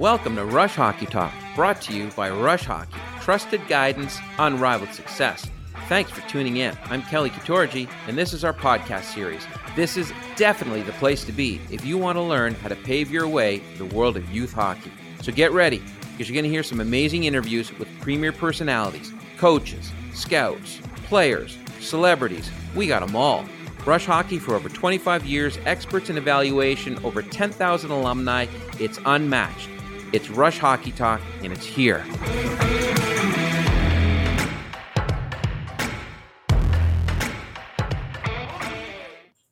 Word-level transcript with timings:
Welcome 0.00 0.36
to 0.36 0.46
Rush 0.46 0.76
Hockey 0.76 1.04
Talk, 1.04 1.30
brought 1.54 1.82
to 1.82 1.92
you 1.94 2.08
by 2.16 2.30
Rush 2.30 2.64
Hockey, 2.64 2.96
trusted 3.20 3.60
guidance, 3.68 4.18
unrivaled 4.38 4.94
success. 4.94 5.46
Thanks 5.90 6.10
for 6.10 6.26
tuning 6.26 6.56
in. 6.56 6.74
I'm 6.84 7.02
Kelly 7.02 7.28
Katorji, 7.28 7.86
and 8.08 8.16
this 8.16 8.32
is 8.32 8.42
our 8.42 8.54
podcast 8.54 9.12
series. 9.12 9.46
This 9.76 9.98
is 9.98 10.10
definitely 10.36 10.80
the 10.80 10.92
place 10.92 11.22
to 11.24 11.32
be 11.32 11.60
if 11.70 11.84
you 11.84 11.98
want 11.98 12.16
to 12.16 12.22
learn 12.22 12.54
how 12.54 12.68
to 12.68 12.76
pave 12.76 13.10
your 13.10 13.28
way 13.28 13.58
to 13.58 13.86
the 13.86 13.94
world 13.94 14.16
of 14.16 14.30
youth 14.30 14.54
hockey. 14.54 14.90
So 15.20 15.32
get 15.32 15.52
ready, 15.52 15.82
because 16.12 16.30
you're 16.30 16.34
going 16.34 16.50
to 16.50 16.50
hear 16.50 16.62
some 16.62 16.80
amazing 16.80 17.24
interviews 17.24 17.70
with 17.78 17.86
premier 18.00 18.32
personalities, 18.32 19.12
coaches, 19.36 19.92
scouts, 20.14 20.80
players, 21.08 21.58
celebrities. 21.78 22.50
We 22.74 22.86
got 22.86 23.06
them 23.06 23.14
all. 23.14 23.44
Rush 23.84 24.06
Hockey 24.06 24.38
for 24.38 24.54
over 24.54 24.70
25 24.70 25.26
years, 25.26 25.58
experts 25.66 26.08
in 26.08 26.16
evaluation, 26.16 26.98
over 27.04 27.20
10,000 27.20 27.90
alumni. 27.90 28.46
It's 28.78 28.98
unmatched. 29.04 29.68
It's 30.12 30.28
Rush 30.28 30.58
Hockey 30.58 30.90
Talk, 30.90 31.20
and 31.44 31.52
it's 31.52 31.64
here. 31.64 32.04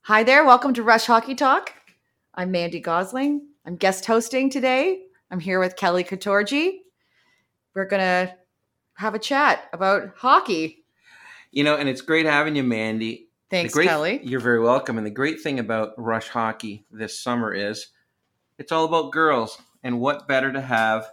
Hi 0.02 0.24
there, 0.24 0.44
welcome 0.44 0.74
to 0.74 0.82
Rush 0.82 1.06
Hockey 1.06 1.36
Talk. 1.36 1.72
I'm 2.34 2.50
Mandy 2.50 2.80
Gosling. 2.80 3.46
I'm 3.64 3.76
guest 3.76 4.04
hosting 4.04 4.50
today. 4.50 5.02
I'm 5.30 5.38
here 5.38 5.60
with 5.60 5.76
Kelly 5.76 6.02
Katorji. 6.02 6.78
We're 7.76 7.86
going 7.86 8.02
to 8.02 8.34
have 8.95 9.14
a 9.14 9.20
chat 9.20 9.68
about 9.72 10.14
hockey. 10.16 10.84
You 11.52 11.62
know, 11.62 11.76
and 11.76 11.88
it's 11.88 12.00
great 12.00 12.26
having 12.26 12.56
you, 12.56 12.64
Mandy. 12.64 13.28
Thanks, 13.48 13.72
great, 13.72 13.86
Kelly. 13.86 14.20
You're 14.24 14.40
very 14.40 14.60
welcome. 14.60 14.98
And 14.98 15.06
the 15.06 15.10
great 15.12 15.40
thing 15.40 15.60
about 15.60 15.90
Rush 15.96 16.28
Hockey 16.28 16.84
this 16.90 17.16
summer 17.16 17.54
is 17.54 17.90
it's 18.59 18.72
all 18.72 18.87
about 18.87 19.12
girls. 19.12 19.56
And 19.82 20.01
what 20.01 20.29
better 20.29 20.52
to 20.52 20.60
have 20.60 21.09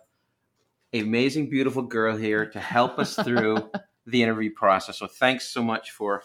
amazing, 0.93 1.49
beautiful 1.49 1.81
girl 1.81 2.15
here 2.15 2.45
to 2.49 2.59
help 2.59 2.99
us 2.99 3.15
through 3.15 3.69
the 4.05 4.23
interview 4.23 4.51
process. 4.53 4.99
So 4.99 5.07
thanks 5.07 5.47
so 5.47 5.63
much 5.63 5.91
for 5.91 6.23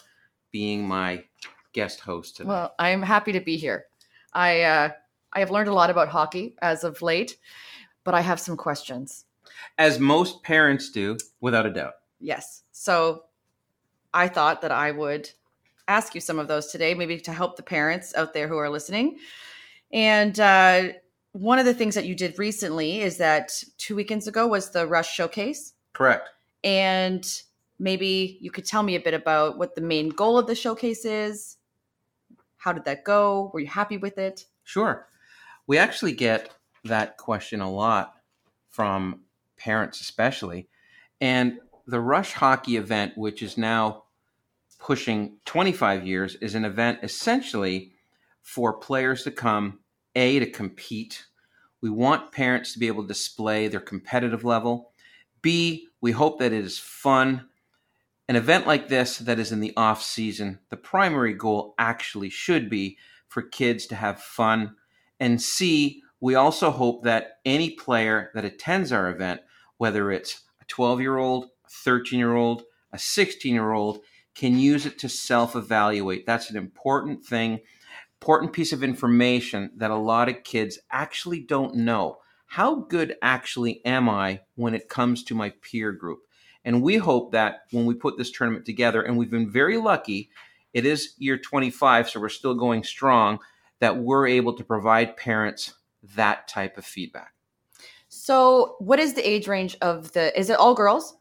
being 0.51 0.87
my 0.87 1.23
guest 1.73 2.01
host 2.01 2.37
today. 2.37 2.49
Well, 2.49 2.73
I'm 2.79 3.01
happy 3.01 3.31
to 3.33 3.39
be 3.39 3.57
here. 3.57 3.85
I 4.33 4.61
uh, 4.61 4.89
I 5.33 5.39
have 5.39 5.51
learned 5.51 5.69
a 5.69 5.73
lot 5.73 5.89
about 5.89 6.09
hockey 6.09 6.55
as 6.61 6.83
of 6.83 7.01
late, 7.01 7.37
but 8.03 8.13
I 8.13 8.21
have 8.21 8.39
some 8.39 8.57
questions. 8.57 9.25
As 9.77 9.99
most 9.99 10.43
parents 10.43 10.91
do, 10.91 11.17
without 11.39 11.65
a 11.65 11.71
doubt. 11.71 11.93
Yes. 12.19 12.63
So 12.71 13.23
I 14.13 14.27
thought 14.27 14.61
that 14.61 14.71
I 14.71 14.91
would 14.91 15.29
ask 15.87 16.15
you 16.15 16.21
some 16.21 16.39
of 16.39 16.47
those 16.47 16.67
today, 16.67 16.93
maybe 16.93 17.19
to 17.19 17.33
help 17.33 17.55
the 17.55 17.63
parents 17.63 18.15
out 18.15 18.33
there 18.33 18.47
who 18.47 18.57
are 18.57 18.69
listening. 18.69 19.17
And 19.91 20.39
uh, 20.39 20.89
one 21.33 21.59
of 21.59 21.65
the 21.65 21.73
things 21.73 21.95
that 21.95 22.05
you 22.05 22.15
did 22.15 22.37
recently 22.37 23.01
is 23.01 23.17
that 23.17 23.51
two 23.77 23.95
weekends 23.95 24.27
ago 24.27 24.47
was 24.47 24.71
the 24.71 24.85
Rush 24.85 25.13
Showcase. 25.13 25.73
Correct. 25.93 26.29
And 26.63 27.25
maybe 27.79 28.37
you 28.41 28.51
could 28.51 28.65
tell 28.65 28.83
me 28.83 28.95
a 28.95 28.99
bit 28.99 29.13
about 29.13 29.57
what 29.57 29.75
the 29.75 29.81
main 29.81 30.09
goal 30.09 30.37
of 30.37 30.47
the 30.47 30.55
showcase 30.55 31.03
is. 31.03 31.57
How 32.57 32.73
did 32.73 32.85
that 32.85 33.03
go? 33.03 33.49
Were 33.53 33.59
you 33.59 33.67
happy 33.67 33.97
with 33.97 34.17
it? 34.17 34.45
Sure. 34.63 35.07
We 35.65 35.77
actually 35.77 36.13
get 36.13 36.53
that 36.83 37.17
question 37.17 37.59
a 37.61 37.71
lot 37.71 38.13
from 38.69 39.21
parents, 39.57 39.99
especially. 39.99 40.67
And 41.19 41.59
the 41.87 41.99
Rush 41.99 42.33
Hockey 42.33 42.77
event, 42.77 43.17
which 43.17 43.41
is 43.41 43.57
now 43.57 44.03
pushing 44.79 45.37
25 45.45 46.05
years, 46.05 46.35
is 46.35 46.55
an 46.55 46.65
event 46.65 46.99
essentially 47.03 47.93
for 48.41 48.73
players 48.73 49.23
to 49.23 49.31
come, 49.31 49.79
A, 50.15 50.39
to 50.39 50.49
compete. 50.49 51.25
We 51.81 51.89
want 51.89 52.31
parents 52.31 52.73
to 52.73 52.79
be 52.79 52.87
able 52.87 53.03
to 53.03 53.07
display 53.07 53.67
their 53.67 53.79
competitive 53.79 54.43
level. 54.43 54.91
B, 55.41 55.87
we 55.99 56.11
hope 56.11 56.39
that 56.39 56.53
it 56.53 56.63
is 56.63 56.77
fun. 56.77 57.47
An 58.27 58.35
event 58.35 58.67
like 58.67 58.87
this 58.87 59.17
that 59.17 59.39
is 59.39 59.51
in 59.51 59.59
the 59.59 59.73
off 59.75 60.01
season, 60.01 60.59
the 60.69 60.77
primary 60.77 61.33
goal 61.33 61.73
actually 61.77 62.29
should 62.29 62.69
be 62.69 62.97
for 63.27 63.41
kids 63.41 63.85
to 63.87 63.95
have 63.95 64.21
fun. 64.21 64.75
And 65.19 65.41
C, 65.41 66.03
we 66.19 66.35
also 66.35 66.69
hope 66.69 67.03
that 67.03 67.39
any 67.45 67.71
player 67.71 68.31
that 68.35 68.45
attends 68.45 68.91
our 68.91 69.09
event, 69.09 69.41
whether 69.77 70.11
it's 70.11 70.41
a 70.61 70.65
12 70.65 71.01
year 71.01 71.17
old, 71.17 71.45
a 71.45 71.69
13 71.69 72.19
year 72.19 72.35
old, 72.35 72.63
a 72.93 72.99
16 72.99 73.53
year 73.53 73.71
old, 73.71 74.01
can 74.35 74.57
use 74.57 74.85
it 74.85 74.99
to 74.99 75.09
self 75.09 75.55
evaluate. 75.55 76.25
That's 76.25 76.49
an 76.49 76.57
important 76.57 77.25
thing, 77.25 77.59
important 78.21 78.53
piece 78.53 78.71
of 78.71 78.83
information 78.83 79.71
that 79.77 79.89
a 79.89 79.95
lot 79.95 80.29
of 80.29 80.43
kids 80.43 80.77
actually 80.91 81.39
don't 81.39 81.73
know. 81.73 82.19
How 82.45 82.75
good 82.75 83.15
actually 83.23 83.83
am 83.83 84.07
I 84.07 84.41
when 84.53 84.75
it 84.75 84.89
comes 84.89 85.23
to 85.23 85.33
my 85.33 85.53
peer 85.63 85.91
group? 85.91 86.19
And 86.63 86.83
we 86.83 86.97
hope 86.97 87.31
that 87.31 87.61
when 87.71 87.87
we 87.87 87.95
put 87.95 88.19
this 88.19 88.29
tournament 88.29 88.63
together, 88.63 89.01
and 89.01 89.17
we've 89.17 89.31
been 89.31 89.49
very 89.49 89.77
lucky, 89.77 90.29
it 90.71 90.85
is 90.85 91.15
year 91.17 91.35
25, 91.35 92.11
so 92.11 92.19
we're 92.19 92.29
still 92.29 92.53
going 92.53 92.83
strong, 92.83 93.39
that 93.79 93.97
we're 93.97 94.27
able 94.27 94.53
to 94.53 94.63
provide 94.63 95.17
parents 95.17 95.73
that 96.15 96.47
type 96.47 96.77
of 96.77 96.85
feedback. 96.85 97.33
So, 98.07 98.75
what 98.77 98.99
is 98.99 99.15
the 99.15 99.27
age 99.27 99.47
range 99.47 99.75
of 99.81 100.11
the? 100.11 100.37
Is 100.39 100.51
it 100.51 100.59
all 100.59 100.75
girls? 100.75 101.17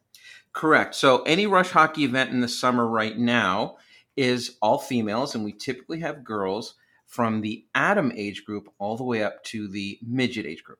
Correct. 0.52 0.94
So, 0.94 1.22
any 1.22 1.46
rush 1.46 1.70
hockey 1.70 2.04
event 2.04 2.30
in 2.30 2.40
the 2.40 2.48
summer 2.48 2.86
right 2.86 3.16
now 3.16 3.76
is 4.18 4.58
all 4.60 4.76
females, 4.76 5.34
and 5.34 5.44
we 5.44 5.52
typically 5.52 6.00
have 6.00 6.24
girls 6.24 6.74
from 7.10 7.40
the 7.40 7.66
Atom 7.74 8.12
age 8.14 8.44
group 8.44 8.72
all 8.78 8.96
the 8.96 9.02
way 9.04 9.24
up 9.24 9.42
to 9.42 9.66
the 9.66 9.98
midget 10.00 10.46
age 10.46 10.62
group. 10.62 10.78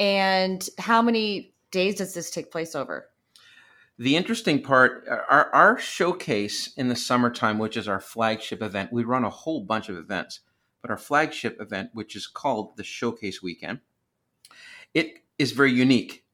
And 0.00 0.68
how 0.78 1.00
many 1.00 1.54
days 1.70 1.94
does 1.94 2.12
this 2.12 2.28
take 2.28 2.50
place 2.50 2.74
over? 2.74 3.08
The 3.98 4.16
interesting 4.16 4.60
part, 4.60 5.06
our, 5.08 5.48
our 5.54 5.78
showcase 5.78 6.74
in 6.76 6.88
the 6.88 6.96
summertime, 6.96 7.58
which 7.58 7.76
is 7.76 7.86
our 7.86 8.00
flagship 8.00 8.60
event, 8.60 8.92
we 8.92 9.04
run 9.04 9.22
a 9.22 9.30
whole 9.30 9.62
bunch 9.62 9.88
of 9.88 9.96
events, 9.96 10.40
but 10.82 10.90
our 10.90 10.98
flagship 10.98 11.60
event, 11.60 11.90
which 11.92 12.16
is 12.16 12.26
called 12.26 12.76
the 12.76 12.82
Showcase 12.82 13.40
Weekend, 13.40 13.78
it 14.92 15.22
is 15.38 15.52
very 15.52 15.72
unique. 15.72 16.24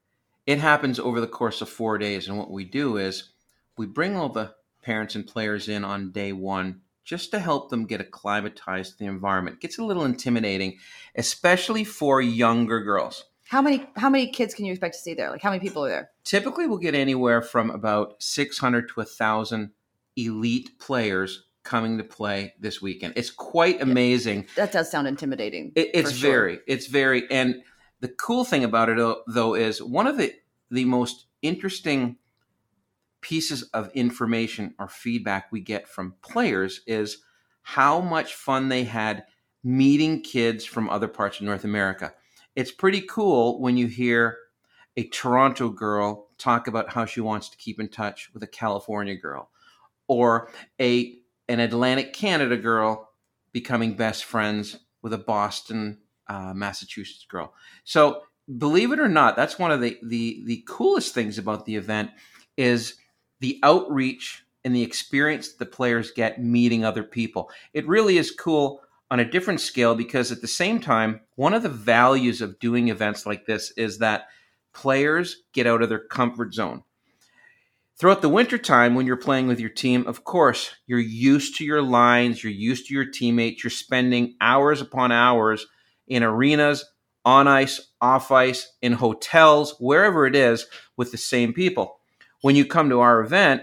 It 0.47 0.59
happens 0.59 0.99
over 0.99 1.21
the 1.21 1.27
course 1.27 1.61
of 1.61 1.69
four 1.69 1.99
days, 1.99 2.27
and 2.27 2.39
what 2.39 2.51
we 2.51 2.65
do 2.65 2.97
is 2.97 3.33
we 3.77 3.85
bring 3.85 4.17
all 4.17 4.31
the 4.31 4.55
parents 4.81 5.15
and 5.15 5.27
players 5.27 5.69
in 5.69 5.85
on 5.85 6.13
day 6.13 6.33
one 6.33 6.81
just 7.05 7.31
to 7.31 7.39
help 7.39 7.71
them 7.71 7.87
get 7.87 8.01
acclimatized 8.01 8.93
to 8.93 8.99
the 8.99 9.07
environment. 9.07 9.57
It 9.57 9.61
gets 9.61 9.79
a 9.79 9.85
little 9.85 10.05
intimidating, 10.05 10.79
especially 11.17 11.85
for 11.85 12.21
younger 12.21 12.83
girls. 12.83 13.25
How 13.49 13.61
many 13.61 13.87
how 13.97 14.09
many 14.09 14.29
kids 14.29 14.55
can 14.55 14.65
you 14.65 14.73
expect 14.73 14.95
to 14.95 15.01
see 15.01 15.15
there? 15.15 15.31
Like 15.31 15.43
how 15.43 15.51
many 15.51 15.61
people 15.61 15.85
are 15.85 15.89
there? 15.89 16.11
Typically, 16.25 16.67
we'll 16.67 16.79
get 16.79 16.95
anywhere 16.95 17.43
from 17.43 17.71
about 17.71 18.23
600 18.23 18.89
to 18.89 18.95
1,000 18.95 19.71
elite 20.17 20.79
players 20.79 21.47
coming 21.65 21.99
to 21.99 22.05
play 22.05 22.55
this 22.61 22.81
weekend. 22.81 23.15
It's 23.17 23.31
quite 23.31 23.83
amazing. 23.83 24.47
That 24.57 24.73
does 24.73 24.91
sound 24.91 25.09
intimidating. 25.09 25.73
It, 25.75 25.91
it's 25.95 26.13
sure. 26.13 26.31
very, 26.31 26.59
it's 26.67 26.87
very, 26.87 27.31
and 27.31 27.57
the 28.01 28.09
cool 28.09 28.45
thing 28.45 28.65
about 28.65 28.89
it 28.89 28.97
though, 28.97 29.23
though 29.27 29.55
is 29.55 29.83
one 29.83 30.07
of 30.07 30.17
the 30.17 30.33
the 30.71 30.85
most 30.85 31.27
interesting 31.43 32.17
pieces 33.21 33.63
of 33.75 33.91
information 33.93 34.75
or 34.79 34.89
feedback 34.89 35.51
we 35.51 35.61
get 35.61 35.89
from 35.89 36.15
players 36.23 36.81
is 36.87 37.19
how 37.63 38.01
much 38.01 38.35
fun 38.35 38.69
they 38.69 38.85
had 38.85 39.25
meeting 39.63 40.23
kids 40.23 40.65
from 40.65 40.89
other 40.89 41.09
parts 41.09 41.39
of 41.39 41.47
North 41.47 41.65
America. 41.65 42.13
It's 42.57 42.73
pretty 42.73 43.03
cool 43.03 43.61
when 43.61 43.77
you 43.77 43.87
hear 43.87 44.39
a 44.97 45.05
Toronto 45.09 45.69
girl 45.69 46.29
talk 46.39 46.67
about 46.67 46.91
how 46.91 47.05
she 47.05 47.21
wants 47.21 47.49
to 47.51 47.57
keep 47.57 47.79
in 47.79 47.89
touch 47.89 48.31
with 48.33 48.43
a 48.43 48.47
California 48.47 49.15
girl 49.15 49.51
or 50.09 50.51
a 50.81 51.17
an 51.49 51.61
Atlantic 51.61 52.13
Canada 52.13 52.57
girl 52.57 53.11
becoming 53.53 53.95
best 53.95 54.25
friends 54.25 54.77
with 55.03 55.13
a 55.13 55.19
Boston 55.19 55.99
uh, 56.29 56.55
Massachusetts 56.55 57.27
girl. 57.29 57.53
So 57.85 58.23
believe 58.59 58.93
it 58.93 59.01
or 59.01 59.09
not, 59.09 59.37
that's 59.37 59.59
one 59.59 59.71
of 59.71 59.81
the, 59.81 59.99
the 60.03 60.43
the 60.45 60.65
coolest 60.67 61.15
things 61.15 61.39
about 61.39 61.67
the 61.67 61.77
event 61.77 62.11
is 62.57 62.97
the 63.41 63.59
outreach 63.63 64.45
and 64.65 64.75
the 64.75 64.83
experience 64.83 65.55
the 65.55 65.67
players 65.67 66.11
get 66.13 66.43
meeting 66.43 66.85
other 66.85 67.03
people. 67.03 67.51
It 67.73 67.89
really 67.89 68.19
is 68.19 68.31
cool 68.31 68.83
on 69.11 69.21
a 69.21 69.31
different 69.31 69.61
scale 69.61 69.95
because 69.95 70.31
at 70.31 70.41
the 70.41 70.47
same 70.47 70.81
time, 70.81 71.21
one 71.35 71.55
of 71.55 71.63
the 71.63 71.69
values 71.69 72.41
of 72.41 72.59
doing 72.59 72.89
events 72.89 73.27
like 73.27 73.47
this 73.47 73.73
is 73.73 73.99
that 73.99 74.27
players 74.73 75.43
get 75.53 75.67
out 75.67 75.83
of 75.83 75.89
their 75.89 76.07
comfort 76.07 76.55
zone. 76.55 76.85
Throughout 77.99 78.23
the 78.23 78.29
wintertime, 78.31 78.95
when 78.95 79.07
you're 79.07 79.17
playing 79.17 79.47
with 79.47 79.61
your 79.61 79.69
team, 79.69 80.07
of 80.07 80.25
course, 80.25 80.71
you're 80.87 80.99
used 80.99 81.57
to 81.57 81.65
your 81.65 81.83
lines, 81.83 82.43
you're 82.43 82.53
used 82.53 82.87
to 82.87 82.95
your 82.95 83.05
teammates, 83.05 83.63
you're 83.63 83.71
spending 83.71 84.37
hours 84.41 84.81
upon 84.81 85.13
hours 85.13 85.67
in 86.09 86.23
arenas, 86.23 86.85
on 87.27 87.47
ice, 87.47 87.93
off 88.01 88.31
ice, 88.31 88.73
in 88.81 88.93
hotels, 88.93 89.75
wherever 89.79 90.27
it 90.27 90.35
is, 90.35 90.67
with 90.97 91.13
the 91.13 91.19
same 91.19 91.53
people. 91.53 92.00
When 92.43 92.57
you 92.57 92.65
come 92.65 92.89
to 92.91 93.01
our 93.01 93.21
event, 93.21 93.63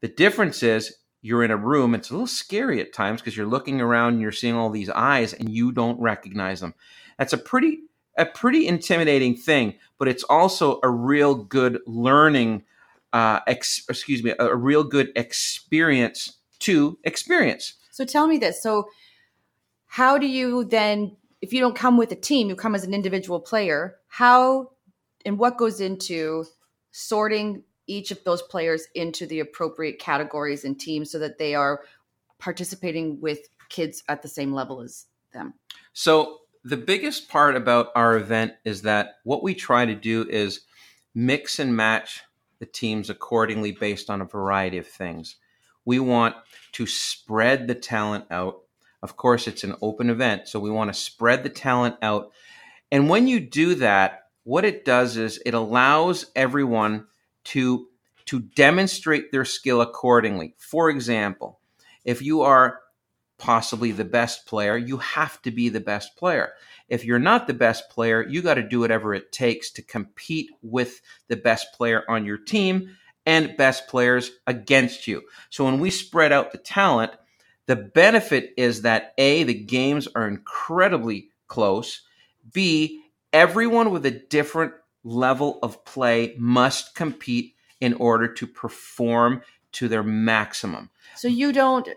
the 0.00 0.08
difference 0.08 0.62
is 0.62 0.96
you're 1.22 1.44
in 1.44 1.50
a 1.50 1.56
room. 1.56 1.94
It's 1.94 2.10
a 2.10 2.14
little 2.14 2.26
scary 2.26 2.80
at 2.80 2.92
times 2.92 3.20
because 3.20 3.36
you're 3.36 3.46
looking 3.46 3.80
around 3.80 4.14
and 4.14 4.22
you're 4.22 4.32
seeing 4.32 4.54
all 4.54 4.70
these 4.70 4.90
eyes 4.90 5.32
and 5.32 5.50
you 5.50 5.72
don't 5.72 6.00
recognize 6.00 6.60
them. 6.60 6.74
That's 7.18 7.32
a 7.32 7.38
pretty 7.38 7.80
a 8.16 8.26
pretty 8.26 8.66
intimidating 8.66 9.36
thing, 9.36 9.74
but 9.98 10.08
it's 10.08 10.24
also 10.24 10.80
a 10.82 10.90
real 10.90 11.34
good 11.34 11.78
learning, 11.86 12.64
uh, 13.12 13.40
ex- 13.46 13.84
excuse 13.88 14.22
me, 14.22 14.34
a, 14.38 14.46
a 14.46 14.56
real 14.56 14.84
good 14.84 15.10
experience 15.16 16.38
to 16.60 16.98
experience. 17.04 17.74
So 17.90 18.04
tell 18.04 18.26
me 18.26 18.36
this. 18.36 18.62
So, 18.62 18.88
how 19.86 20.18
do 20.18 20.26
you 20.26 20.64
then, 20.64 21.16
if 21.40 21.52
you 21.52 21.60
don't 21.60 21.74
come 21.74 21.96
with 21.96 22.12
a 22.12 22.16
team, 22.16 22.48
you 22.48 22.56
come 22.56 22.74
as 22.74 22.84
an 22.84 22.94
individual 22.94 23.40
player, 23.40 23.96
how 24.08 24.70
and 25.24 25.38
what 25.38 25.56
goes 25.56 25.80
into 25.80 26.44
sorting 26.92 27.62
each 27.90 28.10
of 28.10 28.22
those 28.24 28.40
players 28.42 28.86
into 28.94 29.26
the 29.26 29.40
appropriate 29.40 29.98
categories 29.98 30.64
and 30.64 30.78
teams 30.78 31.10
so 31.10 31.18
that 31.18 31.38
they 31.38 31.54
are 31.54 31.82
participating 32.38 33.20
with 33.20 33.48
kids 33.68 34.02
at 34.08 34.22
the 34.22 34.28
same 34.28 34.52
level 34.52 34.80
as 34.80 35.06
them? 35.32 35.54
So, 35.92 36.38
the 36.62 36.76
biggest 36.76 37.30
part 37.30 37.56
about 37.56 37.88
our 37.94 38.16
event 38.16 38.52
is 38.64 38.82
that 38.82 39.14
what 39.24 39.42
we 39.42 39.54
try 39.54 39.86
to 39.86 39.94
do 39.94 40.28
is 40.28 40.60
mix 41.14 41.58
and 41.58 41.74
match 41.74 42.22
the 42.58 42.66
teams 42.66 43.08
accordingly 43.08 43.72
based 43.72 44.10
on 44.10 44.20
a 44.20 44.26
variety 44.26 44.76
of 44.76 44.86
things. 44.86 45.36
We 45.86 45.98
want 45.98 46.36
to 46.72 46.86
spread 46.86 47.66
the 47.66 47.74
talent 47.74 48.26
out. 48.30 48.60
Of 49.02 49.16
course, 49.16 49.48
it's 49.48 49.64
an 49.64 49.74
open 49.80 50.10
event, 50.10 50.48
so 50.48 50.60
we 50.60 50.70
want 50.70 50.92
to 50.92 51.00
spread 51.00 51.42
the 51.42 51.48
talent 51.48 51.96
out. 52.02 52.32
And 52.92 53.08
when 53.08 53.26
you 53.26 53.40
do 53.40 53.76
that, 53.76 54.26
what 54.44 54.66
it 54.66 54.84
does 54.84 55.16
is 55.16 55.40
it 55.46 55.54
allows 55.54 56.26
everyone 56.36 57.06
to 57.44 57.86
to 58.26 58.40
demonstrate 58.40 59.32
their 59.32 59.44
skill 59.44 59.80
accordingly. 59.80 60.54
For 60.58 60.88
example, 60.88 61.58
if 62.04 62.22
you 62.22 62.42
are 62.42 62.80
possibly 63.38 63.90
the 63.90 64.04
best 64.04 64.46
player, 64.46 64.76
you 64.76 64.98
have 64.98 65.40
to 65.42 65.50
be 65.50 65.68
the 65.68 65.80
best 65.80 66.16
player. 66.16 66.52
If 66.88 67.04
you're 67.04 67.18
not 67.18 67.46
the 67.46 67.54
best 67.54 67.88
player, 67.90 68.24
you 68.28 68.42
got 68.42 68.54
to 68.54 68.62
do 68.62 68.80
whatever 68.80 69.14
it 69.14 69.32
takes 69.32 69.70
to 69.72 69.82
compete 69.82 70.50
with 70.62 71.00
the 71.28 71.36
best 71.36 71.72
player 71.72 72.04
on 72.08 72.24
your 72.24 72.36
team 72.36 72.96
and 73.26 73.56
best 73.56 73.88
players 73.88 74.30
against 74.46 75.06
you. 75.06 75.22
So 75.48 75.64
when 75.64 75.80
we 75.80 75.90
spread 75.90 76.32
out 76.32 76.52
the 76.52 76.58
talent, 76.58 77.12
the 77.66 77.76
benefit 77.76 78.52
is 78.56 78.82
that 78.82 79.14
A, 79.18 79.44
the 79.44 79.54
games 79.54 80.08
are 80.14 80.28
incredibly 80.28 81.30
close. 81.46 82.02
B, 82.52 83.02
everyone 83.32 83.90
with 83.90 84.04
a 84.06 84.10
different 84.10 84.72
level 85.04 85.58
of 85.62 85.84
play 85.84 86.34
must 86.38 86.94
compete 86.94 87.54
in 87.80 87.94
order 87.94 88.28
to 88.28 88.46
perform 88.46 89.42
to 89.72 89.88
their 89.88 90.02
maximum. 90.02 90.90
So 91.16 91.28
you 91.28 91.52
don't 91.52 91.88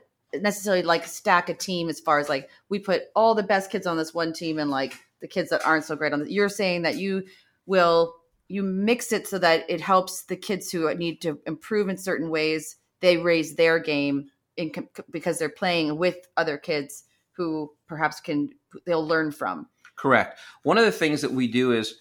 necessarily 0.42 0.84
like 0.84 1.06
stack 1.06 1.50
a 1.50 1.54
team 1.54 1.90
as 1.90 2.00
far 2.00 2.20
as 2.20 2.30
like 2.30 2.50
we 2.70 2.80
put 2.80 3.04
all 3.16 3.36
the 3.36 3.44
best 3.44 3.70
kids 3.70 3.86
on 3.86 3.98
this 3.98 4.14
one 4.14 4.34
team 4.34 4.58
and 4.58 4.72
like 4.72 4.96
the 5.22 5.28
kids 5.28 5.50
that 5.50 5.66
aren't 5.66 5.86
so 5.86 5.96
great 5.96 6.14
on 6.14 6.22
the, 6.22 6.32
you're 6.32 6.50
saying 6.50 6.82
that 6.84 6.96
you 6.96 7.24
will 7.66 8.16
you 8.48 8.64
mix 8.64 9.12
it 9.12 9.28
so 9.28 9.38
that 9.40 9.64
it 9.70 9.80
helps 9.80 10.24
the 10.26 10.36
kids 10.36 10.72
who 10.72 10.94
need 10.96 11.22
to 11.22 11.40
improve 11.46 11.88
in 11.88 11.98
certain 11.98 12.30
ways 12.30 12.78
they 13.00 13.18
raise 13.18 13.56
their 13.56 13.80
game 13.80 14.30
in 14.58 14.72
because 15.12 15.38
they're 15.38 15.50
playing 15.50 15.98
with 15.98 16.28
other 16.36 16.58
kids 16.58 17.04
who 17.32 17.72
perhaps 17.88 18.20
can 18.20 18.50
they'll 18.86 19.06
learn 19.06 19.32
from 19.32 19.68
correct 19.96 20.40
one 20.64 20.78
of 20.78 20.86
the 20.86 20.92
things 20.92 21.22
that 21.22 21.32
we 21.32 21.48
do 21.48 21.72
is 21.72 22.00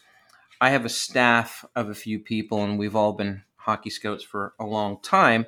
i 0.63 0.71
have 0.71 0.87
a 0.87 0.89
staff 0.89 1.65
of 1.77 1.91
a 1.91 1.95
few 1.95 2.19
people 2.19 2.65
and 2.65 2.79
we've 2.79 2.97
all 2.97 3.13
been 3.13 3.43
hockey 3.57 3.91
scouts 3.91 4.25
for 4.25 4.55
a 4.59 4.65
long 4.65 4.99
time 5.03 5.45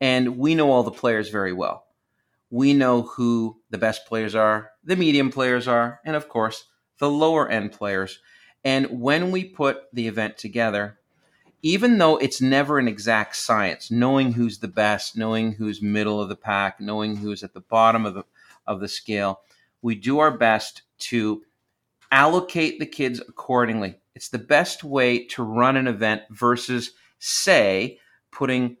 and 0.00 0.38
we 0.38 0.54
know 0.54 0.70
all 0.70 0.84
the 0.84 0.92
players 0.92 1.28
very 1.28 1.52
well 1.52 1.86
we 2.50 2.74
know 2.74 3.02
who 3.02 3.60
the 3.70 3.78
best 3.78 4.06
players 4.06 4.34
are, 4.34 4.72
the 4.82 4.96
medium 4.96 5.30
players 5.30 5.68
are, 5.68 6.00
and 6.04 6.16
of 6.16 6.28
course, 6.28 6.64
the 6.98 7.08
lower 7.10 7.48
end 7.48 7.72
players. 7.72 8.18
And 8.64 9.00
when 9.00 9.30
we 9.30 9.44
put 9.44 9.84
the 9.92 10.08
event 10.08 10.36
together, 10.36 10.98
even 11.62 11.98
though 11.98 12.16
it's 12.16 12.40
never 12.40 12.78
an 12.78 12.88
exact 12.88 13.36
science, 13.36 13.90
knowing 13.90 14.32
who's 14.32 14.58
the 14.58 14.68
best, 14.68 15.16
knowing 15.16 15.52
who's 15.52 15.80
middle 15.80 16.20
of 16.20 16.28
the 16.28 16.36
pack, 16.36 16.80
knowing 16.80 17.16
who's 17.16 17.44
at 17.44 17.54
the 17.54 17.60
bottom 17.60 18.04
of 18.04 18.14
the 18.14 18.24
of 18.66 18.80
the 18.80 18.88
scale, 18.88 19.40
we 19.80 19.94
do 19.94 20.18
our 20.18 20.30
best 20.30 20.82
to 20.98 21.42
allocate 22.10 22.78
the 22.78 22.86
kids 22.86 23.20
accordingly. 23.20 23.96
It's 24.14 24.28
the 24.28 24.38
best 24.38 24.84
way 24.84 25.26
to 25.26 25.42
run 25.42 25.76
an 25.76 25.86
event 25.86 26.22
versus 26.30 26.92
say 27.18 27.98
putting 28.30 28.76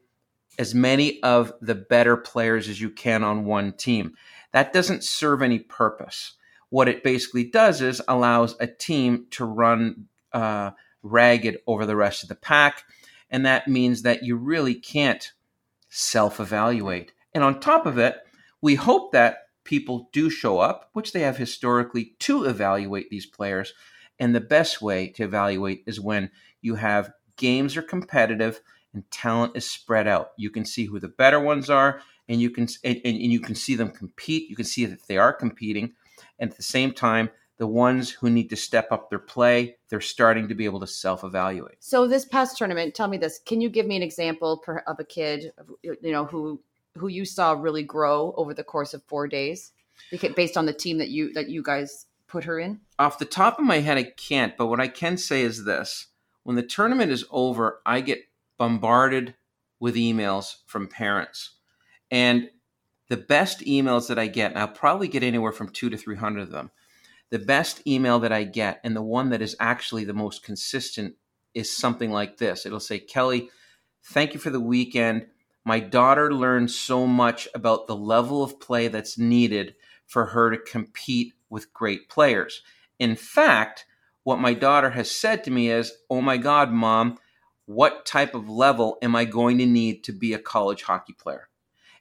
as 0.58 0.74
many 0.74 1.22
of 1.22 1.52
the 1.60 1.74
better 1.74 2.16
players 2.16 2.68
as 2.68 2.80
you 2.80 2.90
can 2.90 3.22
on 3.22 3.44
one 3.44 3.72
team. 3.72 4.14
That 4.52 4.72
doesn't 4.72 5.04
serve 5.04 5.42
any 5.42 5.58
purpose. 5.58 6.34
What 6.68 6.88
it 6.88 7.02
basically 7.02 7.44
does 7.44 7.80
is 7.80 8.02
allows 8.06 8.56
a 8.60 8.66
team 8.66 9.26
to 9.30 9.44
run 9.44 10.06
uh, 10.32 10.70
ragged 11.02 11.58
over 11.66 11.86
the 11.86 11.96
rest 11.96 12.22
of 12.22 12.28
the 12.28 12.34
pack. 12.34 12.84
And 13.30 13.46
that 13.46 13.68
means 13.68 14.02
that 14.02 14.22
you 14.22 14.36
really 14.36 14.74
can't 14.74 15.32
self 15.88 16.40
evaluate. 16.40 17.12
And 17.34 17.44
on 17.44 17.60
top 17.60 17.86
of 17.86 17.98
it, 17.98 18.16
we 18.60 18.74
hope 18.74 19.12
that 19.12 19.48
people 19.64 20.08
do 20.12 20.30
show 20.30 20.58
up, 20.58 20.90
which 20.92 21.12
they 21.12 21.20
have 21.20 21.36
historically, 21.36 22.14
to 22.20 22.44
evaluate 22.44 23.10
these 23.10 23.26
players. 23.26 23.74
And 24.18 24.34
the 24.34 24.40
best 24.40 24.82
way 24.82 25.08
to 25.08 25.24
evaluate 25.24 25.84
is 25.86 26.00
when 26.00 26.30
you 26.60 26.74
have 26.74 27.12
games 27.36 27.76
are 27.76 27.82
competitive 27.82 28.60
and 28.92 29.10
talent 29.10 29.56
is 29.56 29.68
spread 29.68 30.06
out. 30.06 30.32
You 30.36 30.50
can 30.50 30.64
see 30.64 30.84
who 30.84 30.98
the 30.98 31.08
better 31.08 31.40
ones 31.40 31.70
are, 31.70 32.02
and 32.28 32.40
you 32.40 32.50
can 32.50 32.68
and, 32.84 33.00
and 33.04 33.16
you 33.16 33.40
can 33.40 33.54
see 33.54 33.74
them 33.74 33.90
compete. 33.90 34.50
You 34.50 34.56
can 34.56 34.64
see 34.64 34.84
that 34.86 35.06
they 35.06 35.16
are 35.16 35.32
competing, 35.32 35.94
and 36.38 36.50
at 36.50 36.56
the 36.56 36.62
same 36.62 36.92
time, 36.92 37.30
the 37.56 37.66
ones 37.66 38.10
who 38.10 38.30
need 38.30 38.50
to 38.50 38.56
step 38.56 38.90
up 38.90 39.10
their 39.10 39.18
play, 39.18 39.76
they're 39.88 40.00
starting 40.00 40.48
to 40.48 40.54
be 40.54 40.64
able 40.64 40.80
to 40.80 40.86
self-evaluate. 40.86 41.76
So 41.80 42.08
this 42.08 42.24
past 42.24 42.58
tournament, 42.58 42.94
tell 42.94 43.08
me 43.08 43.16
this: 43.16 43.38
Can 43.46 43.60
you 43.60 43.68
give 43.68 43.86
me 43.86 43.96
an 43.96 44.02
example 44.02 44.62
of 44.86 44.98
a 44.98 45.04
kid, 45.04 45.52
you 45.82 46.12
know, 46.12 46.24
who 46.24 46.60
who 46.96 47.08
you 47.08 47.24
saw 47.24 47.52
really 47.52 47.82
grow 47.82 48.34
over 48.36 48.54
the 48.54 48.64
course 48.64 48.94
of 48.94 49.02
four 49.04 49.28
days, 49.28 49.72
based 50.36 50.56
on 50.56 50.66
the 50.66 50.72
team 50.72 50.98
that 50.98 51.08
you 51.08 51.32
that 51.34 51.48
you 51.48 51.62
guys 51.62 52.06
put 52.26 52.44
her 52.44 52.58
in? 52.58 52.80
Off 52.98 53.18
the 53.18 53.24
top 53.24 53.58
of 53.58 53.64
my 53.64 53.80
head, 53.80 53.98
I 53.98 54.04
can't. 54.04 54.56
But 54.56 54.66
what 54.66 54.80
I 54.80 54.88
can 54.88 55.16
say 55.16 55.42
is 55.42 55.64
this: 55.64 56.08
when 56.42 56.56
the 56.56 56.62
tournament 56.62 57.12
is 57.12 57.24
over, 57.30 57.80
I 57.86 58.00
get 58.00 58.20
bombarded 58.58 59.34
with 59.78 59.94
emails 59.94 60.56
from 60.66 60.86
parents. 60.86 61.52
And 62.10 62.50
the 63.08 63.16
best 63.16 63.60
emails 63.60 64.08
that 64.08 64.18
I 64.18 64.26
get, 64.26 64.56
I'll 64.56 64.68
probably 64.68 65.08
get 65.08 65.22
anywhere 65.22 65.52
from 65.52 65.70
two 65.70 65.90
to 65.90 65.96
300 65.96 66.42
of 66.42 66.50
them, 66.50 66.70
the 67.30 67.38
best 67.38 67.86
email 67.86 68.18
that 68.20 68.32
I 68.32 68.44
get, 68.44 68.80
and 68.84 68.94
the 68.94 69.02
one 69.02 69.30
that 69.30 69.40
is 69.42 69.56
actually 69.58 70.04
the 70.04 70.12
most 70.12 70.42
consistent, 70.42 71.14
is 71.54 71.74
something 71.74 72.10
like 72.10 72.36
this. 72.36 72.66
It'll 72.66 72.78
say, 72.78 72.98
Kelly, 72.98 73.48
thank 74.04 74.34
you 74.34 74.40
for 74.40 74.50
the 74.50 74.60
weekend. 74.60 75.26
My 75.64 75.80
daughter 75.80 76.32
learned 76.32 76.70
so 76.70 77.06
much 77.06 77.48
about 77.54 77.86
the 77.86 77.96
level 77.96 78.42
of 78.42 78.60
play 78.60 78.88
that's 78.88 79.18
needed 79.18 79.74
for 80.06 80.26
her 80.26 80.50
to 80.50 80.58
compete 80.58 81.34
with 81.48 81.72
great 81.72 82.08
players. 82.08 82.62
In 82.98 83.14
fact, 83.14 83.84
what 84.24 84.40
my 84.40 84.54
daughter 84.54 84.90
has 84.90 85.10
said 85.10 85.44
to 85.44 85.50
me 85.50 85.70
is, 85.70 85.92
Oh 86.08 86.20
my 86.20 86.36
God, 86.36 86.70
mom, 86.70 87.18
what 87.66 88.04
type 88.04 88.34
of 88.34 88.48
level 88.48 88.98
am 89.02 89.14
I 89.14 89.24
going 89.24 89.58
to 89.58 89.66
need 89.66 90.02
to 90.04 90.12
be 90.12 90.32
a 90.32 90.38
college 90.38 90.82
hockey 90.82 91.12
player? 91.12 91.48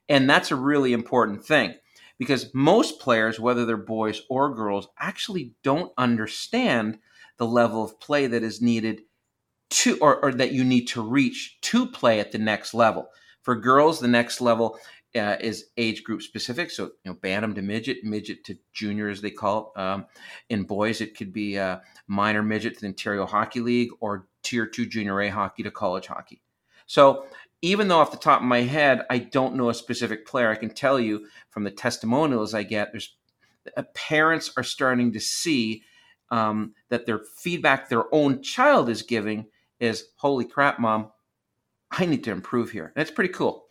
And 0.08 0.30
that's 0.30 0.52
a 0.52 0.56
really 0.56 0.94
important 0.94 1.46
thing 1.46 1.76
because 2.18 2.54
most 2.54 3.00
players, 3.00 3.40
whether 3.40 3.66
they're 3.66 3.78
boys 3.78 4.22
or 4.30 4.54
girls, 4.54 4.88
actually 5.00 5.54
don't 5.64 5.94
understand 5.98 6.98
the 7.38 7.46
level 7.46 7.84
of 7.84 8.00
play 8.00 8.28
that 8.28 8.44
is 8.44 8.62
needed 8.62 9.04
to, 9.70 9.98
or, 10.00 10.24
or 10.24 10.34
that 10.34 10.52
you 10.52 10.64
need 10.64 10.88
to 10.88 11.02
reach 11.02 11.60
to 11.62 11.86
play 11.86 12.20
at 12.20 12.32
the 12.32 12.38
next 12.40 12.74
level. 12.74 13.10
For 13.42 13.56
girls, 13.56 14.00
the 14.00 14.08
next 14.08 14.42
level 14.42 14.78
uh, 15.16 15.38
is 15.40 15.68
age 15.78 16.04
group 16.04 16.22
specific. 16.22 16.70
So, 16.72 16.86
you 16.86 17.12
know, 17.12 17.14
bantam 17.14 17.56
to 17.56 17.62
midget, 17.62 18.04
midget 18.04 18.44
to 18.46 18.58
junior, 18.74 19.10
as 19.10 19.22
they 19.22 19.32
call 19.32 19.72
it. 19.76 19.80
Um, 19.80 20.06
in 20.50 20.64
boys, 20.64 21.02
it 21.02 21.18
could 21.18 21.34
be 21.34 21.58
uh, 21.58 21.80
minor 22.08 22.44
midget 22.44 22.76
to 22.76 22.82
the 22.82 22.88
Ontario 22.88 23.26
Hockey 23.26 23.62
League 23.62 23.90
or 24.00 24.28
tier 24.44 24.68
two 24.68 24.86
junior 24.86 25.20
A 25.22 25.30
hockey 25.30 25.64
to 25.64 25.72
college 25.72 26.08
hockey. 26.08 26.42
So, 26.86 27.26
even 27.62 27.88
though 27.88 28.00
off 28.00 28.12
the 28.12 28.18
top 28.18 28.40
of 28.40 28.48
my 28.48 28.62
head, 28.62 29.02
I 29.10 29.20
don't 29.20 29.56
know 29.56 29.70
a 29.70 29.74
specific 29.74 30.26
player, 30.26 30.50
I 30.50 30.56
can 30.56 30.70
tell 30.70 31.00
you 31.00 31.28
from 31.50 31.64
the 31.64 31.72
testimonials 31.72 32.54
I 32.54 32.64
get, 32.64 32.92
there's 32.92 33.16
uh, 33.76 33.84
parents 33.94 34.52
are 34.56 34.64
starting 34.64 35.12
to 35.14 35.20
see 35.20 35.84
um, 36.32 36.74
that 36.90 37.06
their 37.06 37.20
feedback 37.38 37.90
their 37.90 38.14
own 38.14 38.42
child 38.42 38.90
is 38.90 39.02
giving 39.02 39.48
is, 39.80 40.10
holy 40.16 40.46
crap, 40.46 40.80
mom, 40.80 41.12
I 41.92 42.06
need 42.06 42.24
to 42.26 42.32
improve 42.32 42.72
here. 42.72 42.92
That's 42.96 43.12
pretty 43.12 43.34
cool 43.34 43.66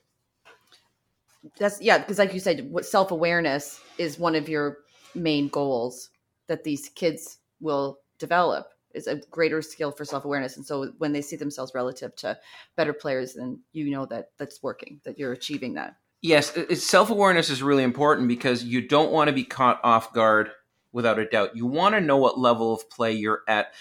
that's 1.57 1.81
yeah 1.81 1.99
because 1.99 2.19
like 2.19 2.35
you 2.35 2.41
said 2.41 2.69
self-awareness 2.83 3.81
is 3.97 4.19
one 4.19 4.35
of 4.35 4.49
your 4.49 4.79
main 5.15 5.49
goals 5.49 6.11
that 6.49 6.65
these 6.65 6.91
kids 6.91 7.39
will 7.61 8.01
develop 8.19 8.73
is 8.93 9.07
a 9.07 9.17
greater 9.31 9.63
skill 9.63 9.93
for 9.93 10.05
self-awareness 10.05 10.57
and 10.57 10.67
so 10.67 10.93
when 10.99 11.13
they 11.13 11.23
see 11.23 11.37
themselves 11.37 11.73
relative 11.75 12.15
to 12.17 12.37
better 12.77 12.93
players 12.93 13.35
then 13.35 13.61
you 13.73 13.91
know 13.91 14.05
that 14.05 14.31
that's 14.37 14.63
working 14.63 15.01
that 15.05 15.19
you're 15.19 15.33
achieving 15.33 15.75
that 15.75 15.95
yes 16.23 16.59
self-awareness 16.75 17.49
is 17.49 17.63
really 17.63 17.85
important 17.85 18.27
because 18.27 18.65
you 18.65 18.87
don't 18.87 19.13
want 19.13 19.29
to 19.29 19.33
be 19.33 19.45
caught 19.45 19.81
off 19.85 20.13
guard 20.13 20.51
without 20.93 21.19
a 21.19 21.27
doubt. 21.27 21.57
You 21.57 21.67
want 21.67 21.95
to 21.95 22.01
know 22.01 22.17
what 22.17 22.39
level 22.39 22.73
of 22.73 22.89
play 22.91 23.13
you're 23.13 23.43
at. 23.47 23.75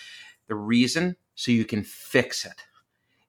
The 0.47 0.55
reason 0.55 1.15
so 1.35 1.51
you 1.51 1.65
can 1.65 1.83
fix 1.83 2.45
it. 2.45 2.53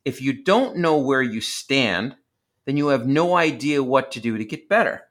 If 0.09 0.23
you 0.23 0.33
don't 0.33 0.79
know 0.79 0.97
where 0.97 1.21
you 1.21 1.43
stand, 1.43 2.17
then 2.65 2.79
you 2.79 2.89
have 2.89 3.07
no 3.07 3.37
idea 3.37 3.83
what 3.83 4.11
to 4.13 4.21
do 4.21 4.39
to 4.39 4.45
get 4.45 4.67
better. 4.67 5.03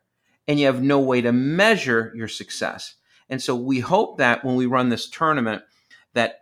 And 0.48 0.60
you 0.60 0.66
have 0.66 0.82
no 0.82 1.00
way 1.00 1.22
to 1.22 1.32
measure 1.32 2.12
your 2.16 2.28
success. 2.28 2.96
And 3.30 3.40
so 3.40 3.56
we 3.56 3.80
hope 3.80 4.18
that 4.18 4.44
when 4.44 4.56
we 4.56 4.66
run 4.66 4.90
this 4.90 5.08
tournament, 5.08 5.62
that 6.14 6.40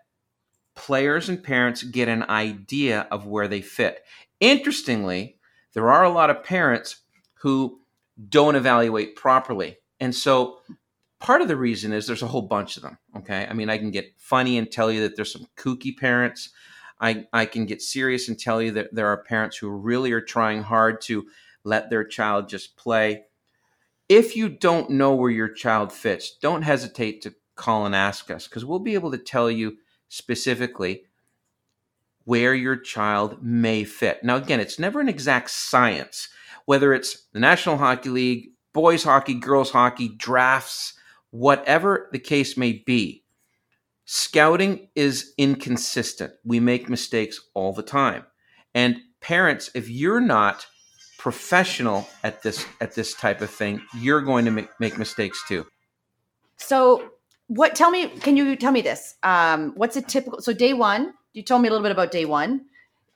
players 0.73 1.27
and 1.27 1.43
parents 1.43 1.83
get 1.83 2.07
an 2.07 2.23
idea 2.29 3.09
of 3.11 3.27
where 3.27 3.49
they 3.49 3.59
fit. 3.59 4.05
Interestingly, 4.39 5.37
there 5.73 5.91
are 5.91 6.05
a 6.05 6.09
lot 6.09 6.29
of 6.29 6.41
parents 6.41 7.01
who 7.39 7.81
don't 8.29 8.55
evaluate 8.55 9.17
properly. 9.17 9.79
And 9.99 10.15
so 10.15 10.59
part 11.19 11.41
of 11.41 11.49
the 11.49 11.57
reason 11.57 11.91
is 11.91 12.07
there's 12.07 12.23
a 12.23 12.27
whole 12.27 12.43
bunch 12.43 12.77
of 12.77 12.83
them. 12.83 12.97
Okay. 13.17 13.45
I 13.49 13.53
mean, 13.53 13.69
I 13.69 13.77
can 13.77 13.91
get 13.91 14.13
funny 14.17 14.57
and 14.57 14.71
tell 14.71 14.89
you 14.89 15.01
that 15.01 15.17
there's 15.17 15.33
some 15.33 15.47
kooky 15.57 15.97
parents. 15.97 16.51
I, 16.99 17.27
I 17.33 17.45
can 17.45 17.65
get 17.65 17.81
serious 17.81 18.27
and 18.27 18.39
tell 18.39 18.61
you 18.61 18.71
that 18.71 18.93
there 18.93 19.07
are 19.07 19.23
parents 19.23 19.57
who 19.57 19.69
really 19.69 20.11
are 20.11 20.21
trying 20.21 20.63
hard 20.63 21.01
to 21.01 21.27
let 21.63 21.89
their 21.89 22.03
child 22.03 22.47
just 22.47 22.77
play. 22.77 23.25
If 24.07 24.35
you 24.35 24.49
don't 24.49 24.91
know 24.91 25.15
where 25.15 25.31
your 25.31 25.49
child 25.49 25.91
fits, 25.91 26.37
don't 26.41 26.61
hesitate 26.61 27.21
to 27.23 27.33
call 27.55 27.85
and 27.85 27.95
ask 27.95 28.29
us 28.29 28.47
because 28.47 28.63
we'll 28.63 28.79
be 28.79 28.93
able 28.93 29.11
to 29.11 29.17
tell 29.17 29.49
you 29.49 29.77
specifically 30.07 31.03
where 32.23 32.53
your 32.53 32.75
child 32.75 33.41
may 33.41 33.83
fit. 33.83 34.23
Now, 34.23 34.35
again, 34.35 34.59
it's 34.59 34.79
never 34.79 34.99
an 34.99 35.09
exact 35.09 35.49
science, 35.51 36.29
whether 36.65 36.93
it's 36.93 37.25
the 37.33 37.39
National 37.39 37.77
Hockey 37.77 38.09
League, 38.09 38.49
boys 38.73 39.03
hockey, 39.03 39.35
girls 39.35 39.71
hockey, 39.71 40.09
drafts, 40.09 40.93
whatever 41.31 42.09
the 42.11 42.19
case 42.19 42.57
may 42.57 42.73
be. 42.73 43.24
Scouting 44.05 44.89
is 44.95 45.33
inconsistent. 45.37 46.33
We 46.43 46.59
make 46.59 46.89
mistakes 46.89 47.39
all 47.53 47.73
the 47.73 47.83
time. 47.83 48.25
And 48.73 48.97
parents, 49.19 49.71
if 49.73 49.89
you're 49.89 50.21
not 50.21 50.67
professional 51.17 52.07
at 52.23 52.43
this 52.43 52.65
at 52.79 52.93
this 52.93 53.15
type 53.15 53.41
of 53.41 53.49
thing, 53.49 53.81
you're 53.97 54.21
going 54.21 54.45
to 54.45 54.51
make, 54.51 54.69
make 54.79 54.97
mistakes 54.97 55.43
too. 55.47 55.65
So 56.57 57.11
what 57.47 57.75
tell 57.75 57.89
me 57.89 58.07
can 58.07 58.37
you 58.37 58.55
tell 58.55 58.71
me 58.71 58.81
this? 58.81 59.15
Um, 59.23 59.73
what's 59.75 59.95
a 59.95 60.01
typical 60.01 60.41
so 60.41 60.53
day 60.53 60.73
one 60.73 61.13
you 61.35 61.43
told 61.43 61.61
me 61.61 61.67
a 61.67 61.71
little 61.71 61.83
bit 61.83 61.91
about 61.91 62.11
day 62.11 62.25
one. 62.25 62.65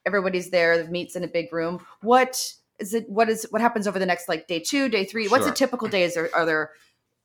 Everybody's 0.06 0.50
there 0.50 0.86
meets 0.90 1.16
in 1.16 1.24
a 1.24 1.28
big 1.28 1.52
room. 1.54 1.86
What 2.02 2.54
is 2.78 2.94
it 2.94 3.10
what 3.10 3.30
is 3.30 3.48
what 3.50 3.62
happens 3.62 3.88
over 3.88 3.98
the 3.98 4.06
next 4.06 4.28
like 4.28 4.48
day 4.48 4.60
two 4.60 4.90
day 4.90 5.06
three? 5.06 5.28
What's 5.28 5.48
a 5.48 5.52
typical 5.52 5.88
day? 5.88 6.04
Is 6.04 6.16
there 6.16 6.30
are 6.36 6.46
there 6.46 6.72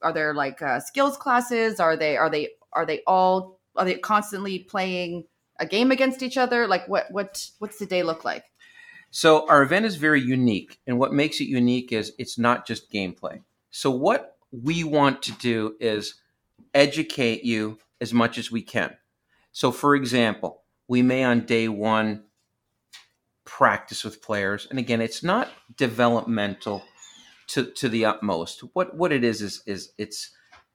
are 0.02 0.12
there 0.12 0.35
like 0.35 0.62
uh, 0.62 0.80
skills 0.80 1.16
classes? 1.16 1.80
Are 1.80 1.97
they 1.97 2.16
are 2.16 2.30
they 2.30 2.50
are 2.75 2.87
they 2.87 3.02
all 3.07 3.61
are 3.76 3.85
they 3.85 3.95
constantly 3.95 4.61
playing 4.61 5.25
a 5.59 5.66
game 5.66 5.90
against 5.90 6.23
each 6.23 6.37
other 6.37 6.66
like 6.66 6.87
what 6.88 7.07
what 7.11 7.47
what's 7.59 7.78
the 7.78 7.87
day 7.87 8.02
look 8.02 8.25
like 8.25 8.45
so 9.11 9.49
our 9.49 9.62
event 9.62 9.87
is 9.87 9.97
very 9.97 10.21
unique 10.21 10.81
and 10.87 10.99
what 10.99 11.12
makes 11.12 11.40
it 11.40 11.45
unique 11.45 11.93
is 11.93 12.12
it's 12.19 12.38
not 12.38 12.66
just 12.66 12.90
gameplay 12.93 13.40
so 13.71 13.90
what 13.90 14.37
we 14.62 14.85
want 14.85 15.23
to 15.23 15.33
do 15.33 15.75
is 15.81 16.14
educate 16.75 17.45
you 17.45 17.78
as 18.00 18.12
much 18.12 18.38
as 18.38 18.50
we 18.50 18.62
can. 18.62 18.97
So, 19.52 19.73
for 19.73 19.95
example, 19.95 20.62
we 20.88 21.02
may 21.02 21.25
on 21.25 21.47
day 21.47 21.69
one 21.69 22.25
practice 23.45 24.04
with 24.04 24.23
players, 24.23 24.66
and 24.69 24.78
again, 24.78 25.00
it's 25.00 25.23
not 25.23 25.49
developmental 25.76 26.83
to 27.49 27.71
to 27.73 27.88
the 27.88 28.04
utmost. 28.04 28.61
What 28.75 28.97
what 28.97 29.12
it 29.12 29.25
is 29.25 29.40
is 29.40 29.62
is 29.66 29.93
it's 29.97 30.31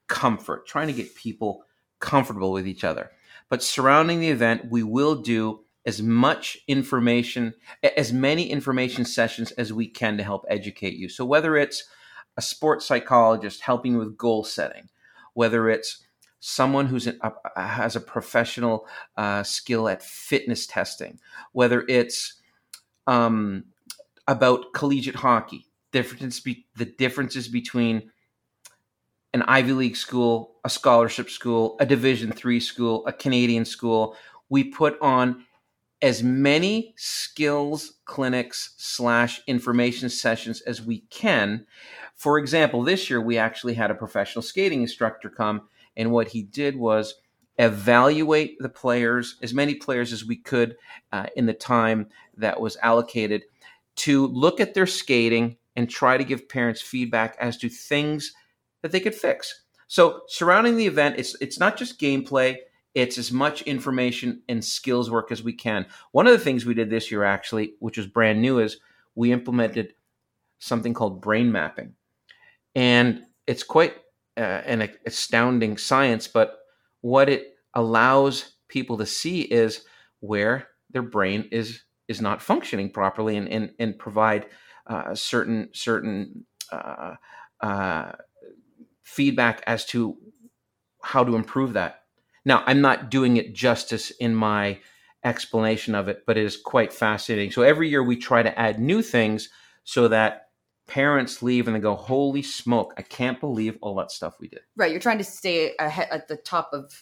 comfort, 0.08 0.66
trying 0.66 0.88
to 0.88 0.94
get 0.94 1.16
people 1.16 1.64
comfortable 2.00 2.52
with 2.52 2.68
each 2.68 2.84
other. 2.84 3.12
But 3.50 3.64
surrounding 3.64 4.20
the 4.20 4.30
event, 4.30 4.70
we 4.70 4.84
will 4.84 5.16
do 5.16 5.62
as 5.86 6.02
much 6.02 6.58
information, 6.68 7.54
as 7.98 8.14
many 8.14 8.50
information 8.50 9.06
sessions 9.06 9.52
as 9.52 9.74
we 9.74 9.88
can 9.88 10.18
to 10.18 10.24
help 10.24 10.46
educate 10.50 10.96
you. 10.96 11.10
So 11.10 11.26
whether 11.26 11.58
it's 11.58 11.84
a 12.38 12.42
sports 12.42 12.86
psychologist 12.86 13.62
helping 13.62 13.98
with 13.98 14.18
goal 14.18 14.44
setting, 14.44 14.90
whether 15.34 15.70
it's 15.70 16.04
someone 16.40 16.86
who's 16.86 17.08
an, 17.08 17.20
uh, 17.22 17.32
has 17.56 17.96
a 17.96 18.02
professional 18.02 18.88
uh, 19.18 19.44
skill 19.44 19.90
at 19.90 20.04
fitness 20.04 20.68
testing, 20.68 21.20
whether 21.52 21.86
it's 21.88 22.36
um, 23.08 23.66
about 24.28 24.74
collegiate 24.74 25.16
hockey, 25.16 25.66
difference 25.92 26.40
be, 26.40 26.66
the 26.76 26.86
differences 26.86 27.48
between 27.48 28.12
an 29.34 29.44
Ivy 29.44 29.74
League 29.74 29.96
school, 29.96 30.56
a 30.64 30.70
scholarship 30.70 31.30
school, 31.30 31.76
a 31.80 31.86
Division 31.86 32.32
three 32.32 32.60
school, 32.60 33.06
a 33.06 33.14
Canadian 33.14 33.66
school. 33.66 34.16
We 34.50 34.64
put 34.64 35.00
on 35.02 35.46
as 36.02 36.24
many 36.24 36.94
skills 36.98 38.00
clinics 38.06 38.74
slash 38.78 39.42
information 39.48 40.10
sessions 40.10 40.62
as 40.62 40.82
we 40.82 41.00
can 41.10 41.66
for 42.20 42.38
example, 42.38 42.84
this 42.84 43.10
year 43.10 43.22
we 43.22 43.38
actually 43.38 43.76
had 43.76 43.92
a 43.92 43.96
professional 43.96 44.42
skating 44.42 44.82
instructor 44.82 45.30
come, 45.30 45.70
and 45.96 46.12
what 46.12 46.28
he 46.28 46.44
did 46.44 46.76
was 46.76 47.16
evaluate 47.58 48.58
the 48.60 48.68
players, 48.68 49.38
as 49.42 49.54
many 49.54 49.74
players 49.74 50.12
as 50.12 50.26
we 50.26 50.36
could 50.36 50.76
uh, 51.14 51.28
in 51.38 51.46
the 51.46 51.54
time 51.54 52.10
that 52.36 52.60
was 52.60 52.76
allocated, 52.84 53.44
to 53.96 54.28
look 54.28 54.60
at 54.60 54.74
their 54.74 54.86
skating 54.86 55.56
and 55.78 55.90
try 55.90 56.18
to 56.18 56.26
give 56.26 56.50
parents 56.50 56.82
feedback 56.82 57.38
as 57.40 57.56
to 57.56 57.70
things 57.70 58.34
that 58.82 58.92
they 58.92 59.00
could 59.00 59.16
fix. 59.16 59.64
So, 59.88 60.22
surrounding 60.28 60.78
the 60.78 60.88
event, 60.88 61.16
it's 61.18 61.36
it's 61.42 61.60
not 61.60 61.78
just 61.78 62.00
gameplay; 62.00 62.58
it's 62.94 63.18
as 63.18 63.32
much 63.32 63.64
information 63.64 64.42
and 64.50 64.64
skills 64.64 65.12
work 65.12 65.32
as 65.32 65.44
we 65.44 65.54
can. 65.54 65.86
One 66.12 66.28
of 66.28 66.34
the 66.34 66.40
things 66.40 66.66
we 66.66 66.74
did 66.74 66.90
this 66.90 67.12
year, 67.12 67.24
actually, 67.24 67.74
which 67.80 67.98
was 67.98 68.08
brand 68.08 68.42
new, 68.42 68.60
is 68.60 68.78
we 69.16 69.32
implemented 69.32 69.94
something 70.60 70.94
called 70.94 71.22
brain 71.22 71.52
mapping 71.52 71.96
and 72.76 73.24
it's 73.48 73.64
quite 73.64 73.96
uh, 74.38 74.62
an 74.66 74.90
astounding 75.06 75.78
science. 75.78 76.28
But 76.28 76.60
what 77.02 77.30
it 77.30 77.56
allows 77.74 78.54
people 78.68 78.98
to 78.98 79.06
see 79.06 79.42
is 79.42 79.86
where 80.20 80.68
their 80.92 81.02
brain 81.02 81.48
is 81.52 81.82
is 82.08 82.22
not 82.22 82.42
functioning 82.42 82.92
properly, 82.92 83.38
and 83.38 83.48
and, 83.50 83.72
and 83.80 83.98
provide 83.98 84.48
uh, 84.88 85.16
certain 85.16 85.70
certain 85.74 86.46
uh, 86.72 87.16
uh, 87.62 88.12
feedback 89.10 89.64
as 89.66 89.86
to 89.86 90.16
how 91.02 91.24
to 91.24 91.36
improve 91.36 91.74
that. 91.74 92.04
Now, 92.46 92.64
I'm 92.66 92.82
not 92.82 93.10
doing 93.10 93.38
it 93.38 93.54
justice 93.54 94.12
in 94.12 94.36
my 94.36 94.80
explanation 95.24 95.96
of 95.96 96.08
it, 96.08 96.24
but 96.26 96.38
it 96.38 96.46
is 96.46 96.56
quite 96.58 96.94
fascinating. 96.94 97.52
So 97.52 97.64
every 97.64 97.90
year 97.90 98.04
we 98.04 98.16
try 98.16 98.44
to 98.44 98.58
add 98.58 98.80
new 98.80 99.02
things 99.02 99.50
so 99.84 100.08
that 100.08 100.50
parents 100.88 101.44
leave 101.44 101.68
and 101.68 101.76
they 101.76 101.82
go, 101.82 101.96
"Holy 101.96 102.42
smoke! 102.42 102.94
I 102.98 103.02
can't 103.02 103.40
believe 103.40 103.78
all 103.82 103.96
that 103.96 104.12
stuff 104.12 104.40
we 104.40 104.48
did." 104.48 104.62
Right, 104.76 104.92
you're 104.92 105.02
trying 105.02 105.18
to 105.18 105.24
stay 105.24 105.74
ahead 105.80 106.08
at 106.12 106.28
the 106.28 106.38
top 106.38 106.70
of 106.72 107.02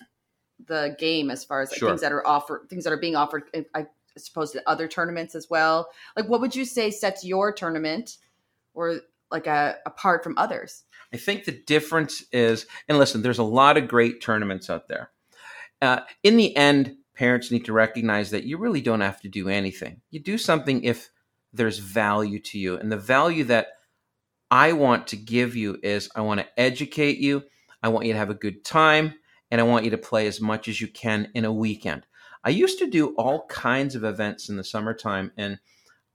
the 0.66 0.96
game 0.98 1.30
as 1.30 1.44
far 1.44 1.62
as 1.62 1.70
like, 1.70 1.80
sure. 1.80 1.90
things 1.90 2.02
that 2.02 2.12
are 2.12 2.26
offered, 2.26 2.68
things 2.70 2.84
that 2.84 2.94
are 2.94 2.98
being 2.98 3.16
offered. 3.16 3.44
I 3.76 3.86
suppose 4.18 4.52
to 4.52 4.68
other 4.68 4.88
tournaments 4.88 5.36
as 5.36 5.48
well. 5.50 5.90
Like, 6.16 6.28
what 6.28 6.42
would 6.42 6.56
you 6.56 6.66
say 6.66 6.90
sets 6.90 7.24
your 7.24 7.52
tournament 7.52 8.18
or 8.74 9.02
like 9.30 9.46
a, 9.48 9.76
apart 9.86 10.24
from 10.24 10.38
others? 10.38 10.84
I 11.14 11.18
think 11.18 11.46
the 11.46 11.52
difference 11.52 12.24
is, 12.32 12.66
and 12.88 12.98
listen, 12.98 13.22
there's 13.22 13.38
a 13.38 13.44
lot 13.44 13.78
of 13.78 13.88
great 13.88 14.22
tournaments 14.22 14.70
out 14.70 14.88
there. 14.88 15.12
Uh, 15.82 16.02
in 16.24 16.38
the 16.38 16.56
end, 16.56 16.98
parents 17.16 17.52
need 17.52 17.66
to 17.66 17.74
recognize 17.74 18.32
that 18.32 18.44
you 18.44 18.58
really 18.58 18.82
don't 18.82 19.02
have 19.02 19.22
to 19.22 19.30
do 19.30 19.50
anything. 19.50 20.02
You 20.12 20.20
do 20.20 20.38
something 20.38 20.84
if 20.84 21.10
there's 21.54 21.80
value 21.80 22.40
to 22.40 22.60
you, 22.60 22.78
and 22.78 22.92
the 22.92 22.98
value 22.98 23.46
that 23.46 23.68
I 24.50 24.74
want 24.74 25.08
to 25.08 25.18
give 25.18 25.56
you 25.56 25.78
is 25.84 26.10
I 26.16 26.22
want 26.22 26.40
to 26.40 26.60
educate 26.60 27.18
you. 27.18 27.44
I 27.84 27.90
want 27.90 28.06
you 28.06 28.14
to 28.14 28.20
have 28.20 28.30
a 28.30 28.36
good 28.36 28.64
time 28.64 29.16
and 29.52 29.62
I 29.62 29.66
want 29.66 29.86
you 29.86 29.92
to 29.92 29.98
play 29.98 30.28
as 30.28 30.42
much 30.42 30.68
as 30.68 30.82
you 30.82 30.88
can 30.88 31.30
in 31.34 31.46
a 31.46 31.52
weekend. 31.52 32.06
I 32.44 32.50
used 32.50 32.80
to 32.80 32.90
do 32.90 33.14
all 33.16 33.46
kinds 33.48 33.96
of 33.96 34.04
events 34.04 34.50
in 34.50 34.56
the 34.56 34.64
summertime 34.64 35.32
and 35.38 35.60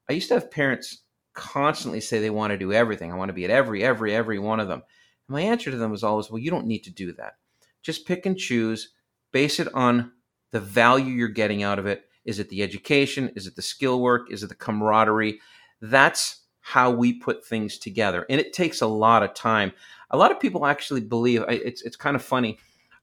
I 0.09 0.15
used 0.15 0.29
to 0.29 0.35
have 0.35 0.51
parents 0.51 1.01
constantly 1.35 2.01
say 2.01 2.21
they 2.21 2.31
want 2.31 2.53
to 2.53 2.59
do 2.59 2.73
everything. 2.73 3.12
I 3.12 3.17
want 3.17 3.29
to 3.29 3.35
be 3.35 3.45
at 3.45 3.51
every, 3.51 3.85
every, 3.85 4.15
every 4.15 4.39
one 4.39 4.61
of 4.61 4.69
them. 4.69 4.83
And 5.29 5.35
my 5.35 5.43
answer 5.43 5.71
to 5.71 5.77
them 5.77 5.91
was 5.91 6.05
always, 6.05 6.31
well, 6.31 6.39
you 6.39 6.51
don't 6.51 6.67
need 6.67 6.85
to 6.85 6.91
do 6.91 7.12
that. 7.15 7.35
Just 7.83 8.07
pick 8.07 8.27
and 8.27 8.37
choose, 8.37 8.93
base 9.33 9.59
it 9.59 9.73
on 9.75 10.12
the 10.51 10.61
value 10.61 11.12
you're 11.12 11.29
getting 11.29 11.62
out 11.62 11.79
of 11.79 11.87
it. 11.87 12.05
Is 12.25 12.39
it 12.39 12.49
the 12.49 12.62
education? 12.62 13.33
Is 13.35 13.47
it 13.47 13.57
the 13.57 13.62
skill 13.62 14.01
work? 14.01 14.31
Is 14.31 14.43
it 14.43 14.49
the 14.49 14.55
camaraderie? 14.55 15.41
That's 15.81 16.43
how 16.61 16.93
we 16.93 17.12
put 17.12 17.45
things 17.45 17.79
together. 17.79 18.25
And 18.31 18.41
it 18.41 18.53
takes 18.53 18.81
a 18.81 18.87
lot 18.87 19.23
of 19.23 19.35
time. 19.35 19.73
A 20.11 20.17
lot 20.17 20.31
of 20.31 20.39
people 20.39 20.65
actually 20.65 21.01
believe 21.01 21.43
it's 21.49 21.83
it's 21.83 21.97
kind 21.97 22.15
of 22.15 22.23
funny. 22.23 22.59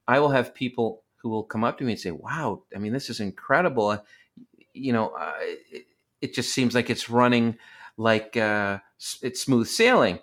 I 0.07 0.19
will 0.19 0.29
have 0.29 0.55
people 0.55 1.03
who 1.17 1.29
will 1.29 1.43
come 1.43 1.65
up 1.65 1.77
to 1.77 1.83
me 1.83 1.91
and 1.91 1.99
say, 1.99 2.11
"Wow, 2.11 2.63
I 2.73 2.79
mean, 2.79 2.93
this 2.93 3.09
is 3.09 3.19
incredible." 3.19 4.01
You 4.73 4.93
know, 4.93 5.09
uh, 5.09 5.33
it, 5.41 5.87
it, 6.21 6.33
just 6.33 6.53
seems 6.53 6.73
like 6.73 6.89
it's 6.89 7.09
running 7.09 7.57
like 7.99 8.37
uh, 8.37 8.79
it's 9.21 9.41
smooth 9.41 9.67
sailing, 9.67 10.19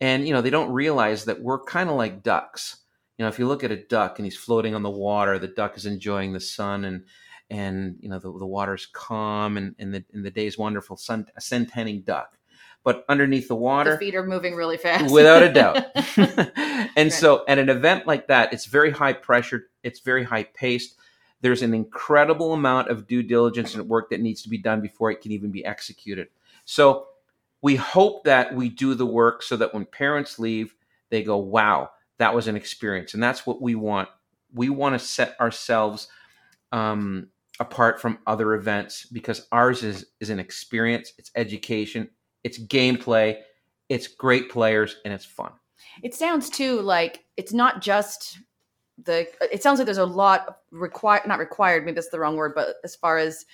and 0.00 0.26
you 0.26 0.32
know 0.32 0.40
they 0.40 0.50
don't 0.50 0.72
realize 0.72 1.26
that 1.26 1.42
we're 1.42 1.62
kind 1.62 1.90
of 1.90 1.96
like 1.96 2.22
ducks. 2.22 2.78
You 3.18 3.24
know, 3.24 3.28
if 3.28 3.38
you 3.38 3.46
look 3.46 3.62
at 3.62 3.70
a 3.70 3.76
duck 3.76 4.18
and 4.18 4.26
he's 4.26 4.36
floating 4.36 4.74
on 4.74 4.82
the 4.82 4.90
water, 4.90 5.38
the 5.38 5.46
duck 5.46 5.76
is 5.76 5.86
enjoying 5.86 6.32
the 6.32 6.40
sun 6.40 6.84
and 6.84 7.04
and 7.50 7.96
you 8.00 8.08
know 8.08 8.18
the, 8.18 8.32
the 8.32 8.46
water's 8.46 8.86
calm 8.86 9.58
and, 9.58 9.74
and 9.78 9.94
the 9.94 10.02
and 10.14 10.24
the 10.24 10.30
day's 10.30 10.56
wonderful. 10.56 10.96
Sun 10.96 11.26
a 11.36 11.40
sun 11.40 11.70
duck. 12.04 12.38
But 12.82 13.04
underneath 13.08 13.48
the 13.48 13.54
water, 13.54 13.92
the 13.92 13.98
feet 13.98 14.14
are 14.14 14.26
moving 14.26 14.54
really 14.54 14.76
fast, 14.76 15.12
without 15.12 15.42
a 15.42 15.52
doubt. 15.52 15.86
and 16.16 16.90
right. 16.96 17.12
so, 17.12 17.44
at 17.48 17.58
an 17.58 17.70
event 17.70 18.06
like 18.06 18.28
that, 18.28 18.52
it's 18.52 18.66
very 18.66 18.90
high 18.90 19.14
pressured. 19.14 19.64
It's 19.82 20.00
very 20.00 20.24
high 20.24 20.44
paced. 20.44 20.96
There's 21.40 21.62
an 21.62 21.72
incredible 21.74 22.52
amount 22.54 22.88
of 22.88 23.06
due 23.06 23.22
diligence 23.22 23.74
and 23.74 23.88
work 23.88 24.10
that 24.10 24.20
needs 24.20 24.42
to 24.42 24.48
be 24.48 24.58
done 24.58 24.80
before 24.80 25.10
it 25.10 25.20
can 25.20 25.32
even 25.32 25.50
be 25.50 25.64
executed. 25.64 26.28
So, 26.64 27.06
we 27.62 27.76
hope 27.76 28.24
that 28.24 28.54
we 28.54 28.68
do 28.68 28.94
the 28.94 29.06
work 29.06 29.42
so 29.42 29.56
that 29.56 29.72
when 29.72 29.86
parents 29.86 30.38
leave, 30.38 30.74
they 31.10 31.22
go, 31.22 31.38
"Wow, 31.38 31.90
that 32.18 32.34
was 32.34 32.46
an 32.46 32.56
experience," 32.56 33.14
and 33.14 33.22
that's 33.22 33.46
what 33.46 33.62
we 33.62 33.74
want. 33.74 34.08
We 34.52 34.68
want 34.68 34.98
to 34.98 35.04
set 35.04 35.38
ourselves 35.40 36.08
um, 36.72 37.28
apart 37.60 38.00
from 38.00 38.18
other 38.26 38.54
events 38.54 39.06
because 39.06 39.46
ours 39.52 39.82
is 39.82 40.06
is 40.20 40.30
an 40.30 40.38
experience, 40.38 41.12
it's 41.18 41.30
education, 41.36 42.10
it's 42.42 42.58
gameplay, 42.58 43.38
it's 43.88 44.08
great 44.08 44.50
players, 44.50 44.96
and 45.04 45.14
it's 45.14 45.24
fun. 45.24 45.52
It 46.02 46.14
sounds 46.14 46.50
too 46.50 46.80
like 46.80 47.24
it's 47.36 47.52
not 47.52 47.80
just 47.80 48.38
the. 49.02 49.26
It 49.52 49.62
sounds 49.62 49.78
like 49.78 49.86
there's 49.86 49.98
a 49.98 50.04
lot 50.04 50.58
required, 50.70 51.26
not 51.26 51.38
required. 51.38 51.84
Maybe 51.84 51.94
that's 51.94 52.10
the 52.10 52.20
wrong 52.20 52.36
word, 52.36 52.52
but 52.54 52.76
as 52.84 52.96
far 52.96 53.18
as 53.18 53.44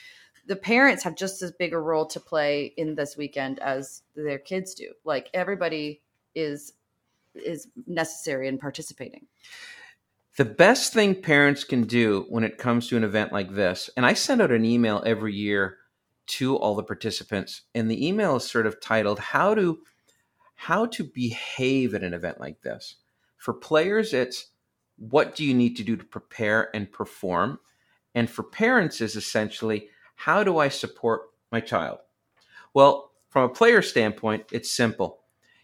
the 0.50 0.56
parents 0.56 1.04
have 1.04 1.14
just 1.14 1.42
as 1.42 1.52
big 1.52 1.72
a 1.72 1.78
role 1.78 2.04
to 2.06 2.18
play 2.18 2.74
in 2.76 2.96
this 2.96 3.16
weekend 3.16 3.60
as 3.60 4.02
their 4.16 4.36
kids 4.36 4.74
do. 4.74 4.92
Like 5.04 5.30
everybody 5.32 6.02
is 6.34 6.72
is 7.36 7.68
necessary 7.86 8.48
in 8.48 8.58
participating. 8.58 9.28
The 10.38 10.44
best 10.44 10.92
thing 10.92 11.22
parents 11.22 11.62
can 11.62 11.84
do 11.84 12.26
when 12.28 12.42
it 12.42 12.58
comes 12.58 12.88
to 12.88 12.96
an 12.96 13.04
event 13.04 13.32
like 13.32 13.54
this, 13.54 13.90
and 13.96 14.04
I 14.04 14.14
send 14.14 14.42
out 14.42 14.50
an 14.50 14.64
email 14.64 15.04
every 15.06 15.32
year 15.32 15.76
to 16.38 16.56
all 16.56 16.74
the 16.74 16.82
participants, 16.82 17.62
and 17.72 17.88
the 17.88 18.04
email 18.04 18.34
is 18.34 18.50
sort 18.50 18.66
of 18.66 18.80
titled 18.80 19.20
"How 19.20 19.54
to 19.54 19.78
How 20.56 20.84
to 20.86 21.04
Behave 21.04 21.94
at 21.94 22.02
an 22.02 22.12
Event 22.12 22.40
Like 22.40 22.62
This." 22.62 22.96
For 23.36 23.54
players, 23.54 24.12
it's 24.12 24.50
what 24.98 25.36
do 25.36 25.44
you 25.44 25.54
need 25.54 25.76
to 25.76 25.84
do 25.84 25.96
to 25.96 26.04
prepare 26.04 26.74
and 26.74 26.90
perform, 26.90 27.60
and 28.16 28.28
for 28.28 28.42
parents, 28.42 29.00
is 29.00 29.14
essentially 29.14 29.88
how 30.24 30.44
do 30.44 30.58
I 30.58 30.68
support 30.68 31.22
my 31.52 31.60
child. 31.60 31.98
Well, 32.74 33.10
from 33.28 33.44
a 33.44 33.54
player 33.54 33.82
standpoint, 33.82 34.44
it's 34.52 34.70
simple. 34.70 35.20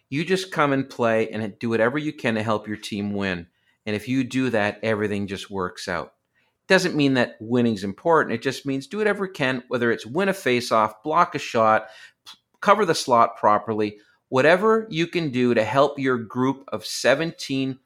You 0.09 0.25
just 0.25 0.53
come 0.53 0.73
and 0.73 0.89
play 0.89 1.29
and 1.31 1.59
do 1.59 1.69
whatever 1.69 1.99
you 1.99 2.13
can 2.13 2.35
to 2.35 2.43
help 2.43 2.67
your 2.67 2.77
team 2.77 3.13
win 3.13 3.47
and 3.87 3.95
if 3.95 4.09
you 4.09 4.25
do 4.25 4.51
that, 4.51 4.81
everything 4.83 5.29
just 5.29 5.51
works 5.51 5.89
out. 5.89 6.15
Doesn't 6.67 6.97
mean 6.97 7.15
that 7.15 7.37
winning's 7.41 7.85
important. 7.85 8.35
It 8.35 8.43
just 8.43 8.67
means 8.67 8.89
do 8.89 8.99
whatever 8.99 9.27
you 9.27 9.33
can, 9.33 9.63
whether 9.69 9.93
it's 9.93 10.05
win 10.05 10.29
a 10.29 10.35
face-off, 10.35 11.05
block 11.05 11.37
a 11.37 11.39
shot, 11.39 11.87
cover 12.61 12.85
the 12.85 12.95
slot 12.95 13.37
properly, 13.37 13.99
whatever 14.29 14.89
you 14.91 15.07
can 15.07 15.31
do 15.31 15.55
to 15.55 15.63
help 15.63 16.01
your 16.01 16.19
group 16.19 16.65
of 16.69 16.85
17 16.85 17.79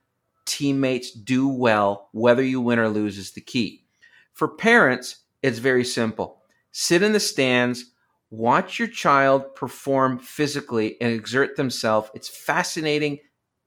teammates 0.47 1.12
do 1.12 1.47
well, 1.47 2.09
whether 2.12 2.43
you 2.43 2.62
win 2.62 2.79
or 2.79 2.89
lose 2.89 3.19
is 3.19 3.33
the 3.33 3.43
key. 3.43 3.85
For 4.33 4.49
parents, 4.49 5.17
it's 5.43 5.59
very 5.59 5.85
simple. 5.85 6.40
Sit 6.73 7.03
in 7.03 7.12
the 7.12 7.21
stands, 7.21 7.87
watch 8.31 8.79
your 8.79 8.89
child 8.89 9.55
perform 9.55 10.19
physically 10.19 11.00
and 11.00 11.12
exert 11.12 11.57
themselves. 11.57 12.11
It's 12.15 12.29
fascinating 12.29 13.19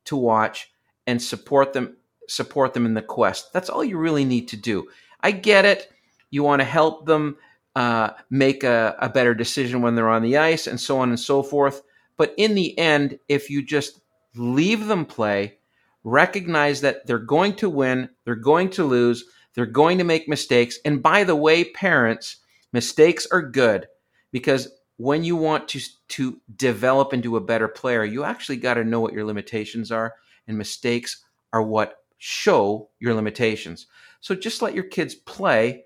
to 0.05 0.15
watch 0.15 0.71
and 1.05 1.21
support 1.21 1.73
them 1.73 1.97
support 2.29 2.73
them 2.73 2.85
in 2.85 2.93
the 2.93 3.01
quest. 3.01 3.51
That's 3.51 3.69
all 3.69 3.83
you 3.83 3.97
really 3.97 4.23
need 4.23 4.47
to 4.49 4.57
do. 4.57 4.87
I 5.19 5.31
get 5.31 5.65
it. 5.65 5.91
You 6.29 6.41
want 6.41 6.61
to 6.61 6.65
help 6.65 7.05
them 7.05 7.37
uh, 7.75 8.11
make 8.29 8.63
a, 8.63 8.95
a 8.99 9.09
better 9.09 9.33
decision 9.33 9.81
when 9.81 9.95
they're 9.95 10.09
on 10.09 10.23
the 10.23 10.37
ice 10.37 10.67
and 10.67 10.79
so 10.79 10.99
on 10.99 11.09
and 11.09 11.19
so 11.19 11.43
forth. 11.43 11.81
But 12.17 12.33
in 12.37 12.55
the 12.55 12.77
end, 12.77 13.19
if 13.27 13.49
you 13.49 13.61
just 13.63 13.99
leave 14.35 14.87
them 14.87 15.05
play, 15.05 15.57
recognize 16.03 16.81
that 16.81 17.05
they're 17.07 17.19
going 17.19 17.55
to 17.55 17.69
win, 17.69 18.09
they're 18.25 18.35
going 18.35 18.69
to 18.71 18.83
lose, 18.83 19.25
they're 19.53 19.65
going 19.65 19.97
to 19.97 20.03
make 20.03 20.27
mistakes. 20.27 20.79
And 20.85 21.01
by 21.01 21.23
the 21.23 21.35
way, 21.35 21.65
parents, 21.65 22.37
mistakes 22.73 23.25
are 23.31 23.41
good 23.41 23.87
because 24.31 24.67
when 24.97 25.23
you 25.23 25.35
want 25.35 25.67
to 25.69 25.79
to 26.09 26.41
develop 26.55 27.13
into 27.13 27.37
a 27.37 27.41
better 27.41 27.67
player, 27.67 28.03
you 28.03 28.23
actually 28.23 28.57
got 28.57 28.75
to 28.75 28.83
know 28.83 28.99
what 28.99 29.13
your 29.13 29.23
limitations 29.23 29.91
are, 29.91 30.13
and 30.47 30.57
mistakes 30.57 31.23
are 31.53 31.63
what 31.63 31.97
show 32.17 32.89
your 32.99 33.13
limitations. 33.13 33.87
So 34.21 34.35
just 34.35 34.61
let 34.61 34.73
your 34.73 34.85
kids 34.85 35.15
play 35.15 35.85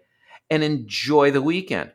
and 0.50 0.64
enjoy 0.64 1.32
the 1.32 1.42
weekend. 1.42 1.92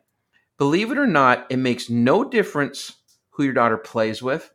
Believe 0.59 0.91
it 0.91 0.99
or 0.99 1.07
not, 1.07 1.47
it 1.51 1.57
makes 1.57 1.89
no 1.89 2.25
difference 2.25 2.97
who 3.31 3.45
your 3.45 3.53
daughter 3.53 3.79
plays 3.79 4.23
with. 4.23 4.53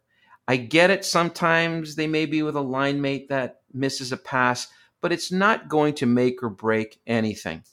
I 0.48 0.58
get 0.58 0.90
it. 0.90 1.04
Sometimes 1.04 1.96
they 1.96 2.08
may 2.08 2.26
be 2.26 2.44
with 2.44 2.56
a 2.56 2.62
line 2.62 3.02
mate 3.02 3.30
that 3.30 3.62
misses 3.74 4.12
a 4.12 4.18
pass, 4.18 4.68
but 5.02 5.12
it's 5.12 5.32
not 5.32 5.68
going 5.68 5.94
to 5.96 6.06
make 6.06 6.42
or 6.42 6.50
break 6.50 7.00
anything. 7.08 7.64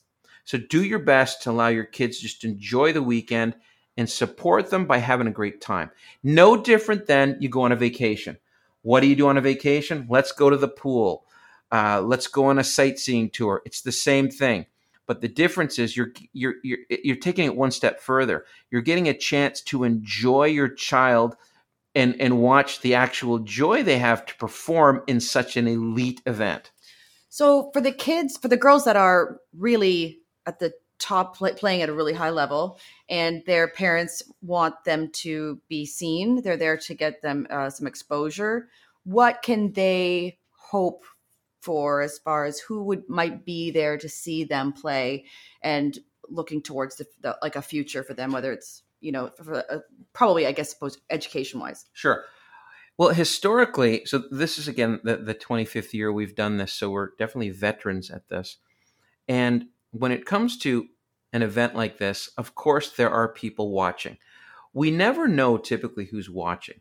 So 0.45 0.59
do 0.59 0.85
your 0.85 0.99
best 0.99 1.43
to 1.43 1.51
allow 1.51 1.69
your 1.69 1.85
kids 1.85 2.19
just 2.19 2.45
enjoy 2.45 2.93
the 2.93 3.03
weekend 3.03 3.55
and 3.97 4.09
support 4.09 4.71
them 4.71 4.87
by 4.87 4.99
having 4.99 5.27
a 5.27 5.33
great 5.33 5.61
time. 5.61 5.91
No 6.23 6.57
different 6.57 7.07
than 7.07 7.37
you 7.41 7.49
go 7.49 7.63
on 7.63 7.73
a 7.73 7.77
vacation. 7.77 8.37
What 8.83 9.01
do 9.01 9.07
you 9.07 9.17
do 9.17 9.29
on 9.29 9.39
a 9.39 9.41
vacation? 9.41 10.07
Let's 10.11 10.33
go 10.33 10.51
to 10.51 10.57
the 10.57 10.69
pool. 10.69 11.25
Uh, 11.73 12.03
let's 12.03 12.27
go 12.27 12.47
on 12.47 12.59
a 12.59 12.65
sightseeing 12.65 13.31
tour. 13.31 13.63
It's 13.65 13.81
the 13.81 13.93
same 13.93 14.31
thing, 14.31 14.67
but 15.07 15.21
the 15.21 15.29
difference 15.29 15.79
is 15.79 15.97
you're 15.97 16.13
you're 16.33 16.55
you're 16.63 16.79
you're 16.89 17.17
taking 17.17 17.47
it 17.47 17.57
one 17.57 17.71
step 17.71 18.01
further. 18.01 18.45
You're 18.71 18.83
getting 18.83 19.09
a 19.09 19.17
chance 19.17 19.61
to 19.63 19.85
enjoy 19.85 20.47
your 20.47 20.69
child 20.69 21.37
and 21.95 22.15
and 22.21 22.41
watch 22.41 22.81
the 22.81 22.95
actual 22.95 23.39
joy 23.39 23.83
they 23.83 23.99
have 23.99 24.27
to 24.27 24.37
perform 24.37 25.03
in 25.07 25.19
such 25.21 25.57
an 25.57 25.67
elite 25.67 26.21
event. 26.27 26.71
So 27.29 27.71
for 27.73 27.81
the 27.81 27.93
kids, 27.93 28.37
for 28.37 28.49
the 28.49 28.57
girls 28.57 28.85
that 28.85 28.97
are 28.97 29.41
really 29.57 30.21
at 30.47 30.59
the 30.59 30.73
top 30.99 31.37
play, 31.37 31.53
playing 31.53 31.83
at 31.83 31.89
a 31.89 31.93
really 31.93 32.15
high 32.15 32.31
level 32.31 32.79
and 33.09 33.43
their 33.47 33.69
parents 33.69 34.23
want 34.43 34.75
them 34.85 35.11
to 35.11 35.61
be 35.69 35.85
seen. 35.85 36.43
They're 36.43 36.57
there 36.57 36.77
to 36.79 36.95
get 36.95 37.21
them 37.21 37.47
uh, 37.51 37.71
some 37.71 37.87
exposure. 37.87 38.69
What 39.05 39.43
can 39.43 39.73
they 39.73 40.39
hope 40.51 41.05
for 41.61 42.03
as 42.03 42.19
far 42.19 42.45
as 42.45 42.59
who 42.61 42.85
would 42.85 43.09
might 43.09 43.45
be 43.45 43.71
there 43.71 43.97
to 43.97 44.09
see 44.09 44.45
them 44.45 44.73
play 44.73 45.25
and 45.63 45.99
looking 46.29 46.63
towards 46.63 46.97
the, 46.97 47.07
the 47.23 47.37
like 47.43 47.57
a 47.57 47.63
future 47.63 48.03
for 48.03 48.13
them 48.13 48.33
whether 48.33 48.53
it's 48.53 48.83
you 49.01 49.11
know 49.11 49.31
for, 49.43 49.65
uh, 49.71 49.79
probably 50.13 50.47
i 50.47 50.53
guess 50.53 50.71
suppose 50.71 50.99
education 51.11 51.61
wise 51.61 51.87
sure. 51.93 52.25
Well 52.99 53.09
historically 53.09 54.05
so 54.05 54.23
this 54.31 54.59
is 54.59 54.69
again 54.69 55.01
the, 55.05 55.17
the 55.17 55.35
25th 55.35 55.95
year 55.95 56.13
we've 56.13 56.35
done 56.37 56.59
this 56.59 56.73
so 56.73 56.91
we're 56.91 57.11
definitely 57.19 57.51
veterans 57.51 58.11
at 58.11 58.29
this. 58.29 58.59
And 59.27 59.67
when 59.95 60.13
it 60.13 60.27
comes 60.27 60.59
to 60.59 60.87
an 61.33 61.43
event 61.43 61.75
like 61.75 61.99
this 61.99 62.29
of 62.37 62.55
course 62.55 62.91
there 62.91 63.11
are 63.11 63.29
people 63.33 63.71
watching 63.71 64.17
we 64.73 64.91
never 64.91 65.27
know 65.27 65.57
typically 65.57 66.07
who's 66.07 66.31
watching 66.31 66.81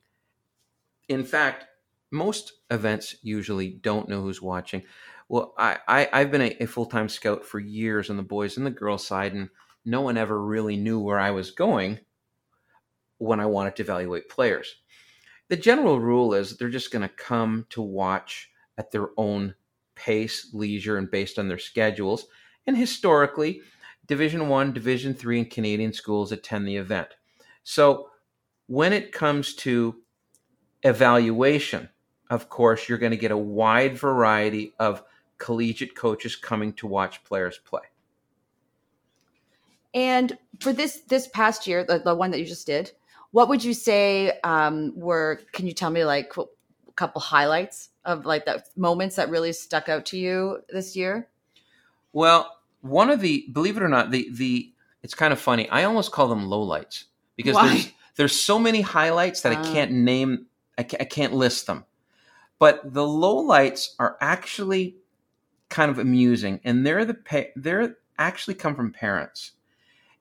in 1.08 1.24
fact 1.24 1.66
most 2.14 2.54
events 2.70 3.16
usually 3.24 3.70
don't 3.70 4.08
know 4.08 4.22
who's 4.22 4.42
watching. 4.42 4.84
Well, 5.28 5.54
I, 5.58 5.80
I 5.88 6.20
have 6.20 6.32
been 6.32 6.42
a, 6.42 6.56
a 6.62 6.68
full 6.68 6.86
time 6.86 7.10
scout 7.10 7.44
for 7.44 7.60
years 7.60 8.10
on 8.10 8.18
the 8.18 8.24
boys 8.24 8.56
and 8.56 8.66
the 8.66 8.72
girls 8.72 9.06
side, 9.06 9.34
and 9.34 9.50
no 9.84 10.02
one 10.02 10.16
ever 10.16 10.42
really 10.42 10.78
knew 10.78 11.00
where 11.00 11.20
I 11.20 11.32
was 11.32 11.52
going 11.52 12.00
when 13.18 13.40
I 13.40 13.48
wanted 13.48 13.76
to 13.78 13.84
evaluate 13.84 14.30
players. 14.30 14.76
The 15.50 15.58
general 15.58 16.00
rule 16.00 16.34
is 16.34 16.58
they're 16.58 16.70
just 16.70 16.92
going 16.92 17.02
to 17.02 17.14
come 17.14 17.66
to 17.72 17.82
watch 17.82 18.50
at 18.78 18.92
their 18.92 19.10
own 19.18 19.56
pace, 19.96 20.50
leisure, 20.54 20.98
and 20.98 21.10
based 21.10 21.40
on 21.40 21.48
their 21.48 21.60
schedules. 21.60 22.28
And 22.66 22.78
historically, 22.78 23.62
Division 24.08 24.48
One, 24.50 24.74
Division 24.74 25.14
Three, 25.14 25.40
and 25.40 25.50
Canadian 25.50 25.94
schools 25.94 26.32
attend 26.32 26.68
the 26.68 26.78
event. 26.78 27.10
So 27.64 28.10
when 28.68 28.94
it 28.94 29.12
comes 29.12 29.54
to 29.56 29.96
evaluation, 30.84 31.90
of 32.30 32.50
course, 32.50 32.88
you're 32.88 32.98
going 32.98 33.12
to 33.12 33.18
get 33.18 33.32
a 33.32 33.38
wide 33.38 33.98
variety 33.98 34.74
of 34.80 35.04
collegiate 35.38 35.96
coaches 35.96 36.36
coming 36.36 36.74
to 36.74 36.88
watch 36.88 37.24
players 37.24 37.58
play. 37.58 37.82
And 39.94 40.38
for 40.60 40.74
this 40.74 41.02
this 41.02 41.28
past 41.28 41.68
year, 41.68 41.84
the, 41.84 42.00
the 42.00 42.16
one 42.16 42.32
that 42.32 42.40
you 42.40 42.46
just 42.46 42.66
did, 42.66 42.92
what 43.32 43.50
would 43.50 43.64
you 43.64 43.74
say 43.74 44.40
um, 44.44 44.94
were? 44.96 45.42
Can 45.52 45.68
you 45.68 45.74
tell 45.74 45.92
me 45.92 46.04
like 46.04 46.34
a 46.38 46.46
couple 46.96 47.22
highlights 47.22 47.90
of 48.06 48.26
like 48.26 48.46
the 48.46 48.64
moments 48.76 49.16
that 49.18 49.30
really 49.30 49.54
stuck 49.54 49.90
out 49.90 50.06
to 50.08 50.18
you 50.18 50.60
this 50.70 50.96
year? 50.96 51.28
Well, 52.14 52.56
one 52.82 53.10
of 53.10 53.20
the 53.20 53.48
believe 53.52 53.76
it 53.76 53.84
or 53.84 53.90
not, 53.90 54.12
the 54.12 54.30
the 54.32 54.72
it's 55.02 55.16
kind 55.16 55.34
of 55.34 55.40
funny. 55.40 55.68
I 55.70 55.84
almost 55.84 56.12
call 56.12 56.28
them 56.28 56.48
lowlights 56.48 57.06
because 57.36 57.56
Why? 57.56 57.68
there's 57.68 57.92
there's 58.16 58.40
so 58.40 58.60
many 58.60 58.82
highlights 58.82 59.42
that 59.42 59.54
uh, 59.54 59.60
I 59.60 59.72
can't 59.74 59.92
name. 59.92 60.46
I 60.78 60.84
can't, 60.84 61.02
I 61.02 61.06
can't 61.06 61.34
list 61.34 61.68
them. 61.68 61.86
But 62.60 62.94
the 62.94 63.02
lowlights 63.02 63.90
are 64.00 64.18
actually 64.22 64.98
kind 65.70 65.92
of 65.92 66.00
amusing, 66.00 66.62
and 66.64 66.86
they're 66.86 67.04
the 67.04 67.16
pa- 67.16 67.52
they're 67.56 67.98
actually 68.18 68.54
come 68.54 68.76
from 68.76 68.92
parents, 68.92 69.54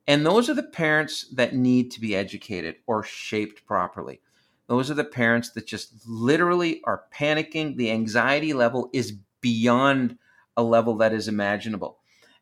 and 0.07 0.25
those 0.25 0.49
are 0.49 0.55
the 0.55 0.63
parents 0.63 1.29
that 1.35 1.55
need 1.55 1.91
to 1.93 2.01
be 2.01 2.17
educated 2.17 2.77
or 2.87 3.03
shaped 3.03 3.67
properly. 3.67 4.21
Those 4.67 4.91
are 4.91 4.95
the 4.95 5.05
parents 5.05 5.51
that 5.51 5.67
just 5.67 6.09
literally 6.09 6.81
are 6.85 7.05
panicking. 7.15 7.77
The 7.77 7.91
anxiety 7.91 8.55
level 8.55 8.89
is 8.93 9.13
beyond 9.41 10.17
a 10.57 10.63
level 10.63 10.97
that 10.97 11.13
is 11.13 11.29
imaginable. 11.29 11.99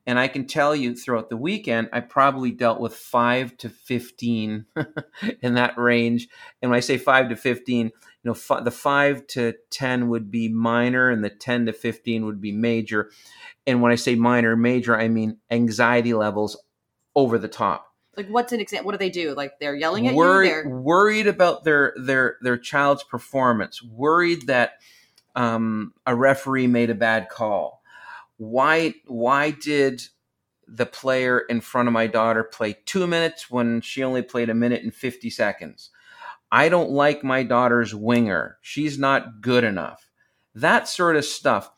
And 0.06 0.18
I 0.18 0.28
can 0.28 0.46
tell 0.46 0.74
you 0.74 0.94
throughout 0.94 1.28
the 1.28 1.36
weekend, 1.36 1.90
I 1.92 2.00
probably 2.00 2.50
dealt 2.50 2.80
with 2.80 2.94
five 2.96 3.56
to 3.58 3.68
15 3.68 4.64
in 5.42 5.54
that 5.54 5.78
range. 5.78 6.28
And 6.60 6.70
when 6.70 6.78
I 6.78 6.80
say 6.80 6.96
five 6.96 7.28
to 7.28 7.36
15, 7.36 7.86
you 7.86 7.92
know, 8.24 8.32
f- 8.32 8.64
the 8.64 8.70
five 8.70 9.26
to 9.28 9.54
10 9.70 10.08
would 10.08 10.30
be 10.30 10.48
minor 10.48 11.10
and 11.10 11.22
the 11.22 11.30
10 11.30 11.66
to 11.66 11.72
15 11.72 12.24
would 12.24 12.40
be 12.40 12.52
major. 12.52 13.10
And 13.66 13.82
when 13.82 13.92
I 13.92 13.96
say 13.96 14.14
minor, 14.14 14.56
major, 14.56 14.98
I 14.98 15.08
mean 15.08 15.36
anxiety 15.50 16.14
levels 16.14 16.56
over 17.14 17.38
the 17.38 17.48
top. 17.48 17.86
Like 18.16 18.28
what's 18.28 18.52
an 18.52 18.60
example? 18.60 18.86
What 18.86 18.92
do 18.92 18.98
they 18.98 19.10
do? 19.10 19.34
Like 19.34 19.58
they're 19.60 19.76
yelling 19.76 20.08
at 20.08 20.14
worried, 20.14 20.48
you? 20.48 20.54
They're 20.54 20.68
worried 20.68 21.26
about 21.26 21.64
their 21.64 21.94
their 21.96 22.36
their 22.42 22.58
child's 22.58 23.04
performance. 23.04 23.82
Worried 23.82 24.46
that 24.48 24.80
um, 25.36 25.94
a 26.06 26.14
referee 26.14 26.66
made 26.66 26.90
a 26.90 26.94
bad 26.94 27.28
call. 27.28 27.79
Why 28.40 28.94
why 29.07 29.50
did 29.50 30.00
the 30.66 30.87
player 30.87 31.40
in 31.40 31.61
front 31.61 31.88
of 31.88 31.92
my 31.92 32.07
daughter 32.07 32.42
play 32.42 32.79
two 32.87 33.07
minutes 33.07 33.50
when 33.50 33.83
she 33.83 34.03
only 34.03 34.22
played 34.22 34.48
a 34.48 34.55
minute 34.55 34.83
and 34.83 34.94
fifty 34.94 35.29
seconds? 35.29 35.90
I 36.50 36.70
don't 36.70 36.88
like 36.88 37.22
my 37.22 37.42
daughter's 37.42 37.94
winger. 37.94 38.57
She's 38.62 38.98
not 38.98 39.42
good 39.42 39.62
enough. 39.62 40.09
That 40.55 40.88
sort 40.88 41.16
of 41.16 41.26
stuff. 41.26 41.70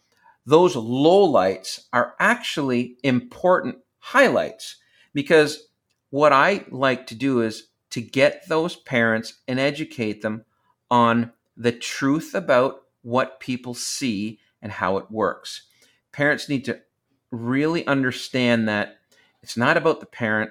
Those 0.46 0.76
lowlights 0.76 1.86
are 1.92 2.14
actually 2.20 2.96
important 3.02 3.78
highlights 3.98 4.76
because 5.12 5.66
what 6.10 6.32
I 6.32 6.64
like 6.70 7.08
to 7.08 7.16
do 7.16 7.42
is 7.42 7.70
to 7.90 8.00
get 8.00 8.48
those 8.48 8.76
parents 8.76 9.40
and 9.48 9.58
educate 9.58 10.22
them 10.22 10.44
on 10.92 11.32
the 11.56 11.72
truth 11.72 12.36
about 12.36 12.82
what 13.02 13.40
people 13.40 13.74
see 13.74 14.38
and 14.62 14.70
how 14.70 14.96
it 14.98 15.10
works. 15.10 15.66
Parents 16.12 16.48
need 16.48 16.64
to 16.66 16.80
really 17.30 17.86
understand 17.86 18.68
that 18.68 18.98
it's 19.42 19.56
not 19.56 19.76
about 19.76 20.00
the 20.00 20.06
parent. 20.06 20.50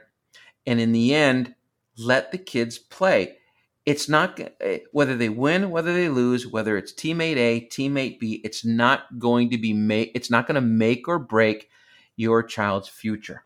And 0.65 0.79
in 0.79 0.91
the 0.91 1.13
end, 1.13 1.55
let 1.97 2.31
the 2.31 2.37
kids 2.37 2.77
play. 2.77 3.37
It's 3.85 4.07
not 4.07 4.39
eh, 4.61 4.79
whether 4.91 5.15
they 5.15 5.29
win, 5.29 5.71
whether 5.71 5.93
they 5.93 6.09
lose, 6.09 6.45
whether 6.47 6.77
it's 6.77 6.93
teammate 6.93 7.37
A, 7.37 7.67
teammate 7.71 8.19
B, 8.19 8.41
it's 8.43 8.63
not 8.63 9.19
going 9.19 9.49
to 9.51 9.57
be 9.57 9.73
make 9.73 10.11
it's 10.13 10.29
not 10.29 10.47
going 10.47 10.55
to 10.55 10.61
make 10.61 11.07
or 11.07 11.17
break 11.17 11.69
your 12.15 12.43
child's 12.43 12.87
future. 12.87 13.43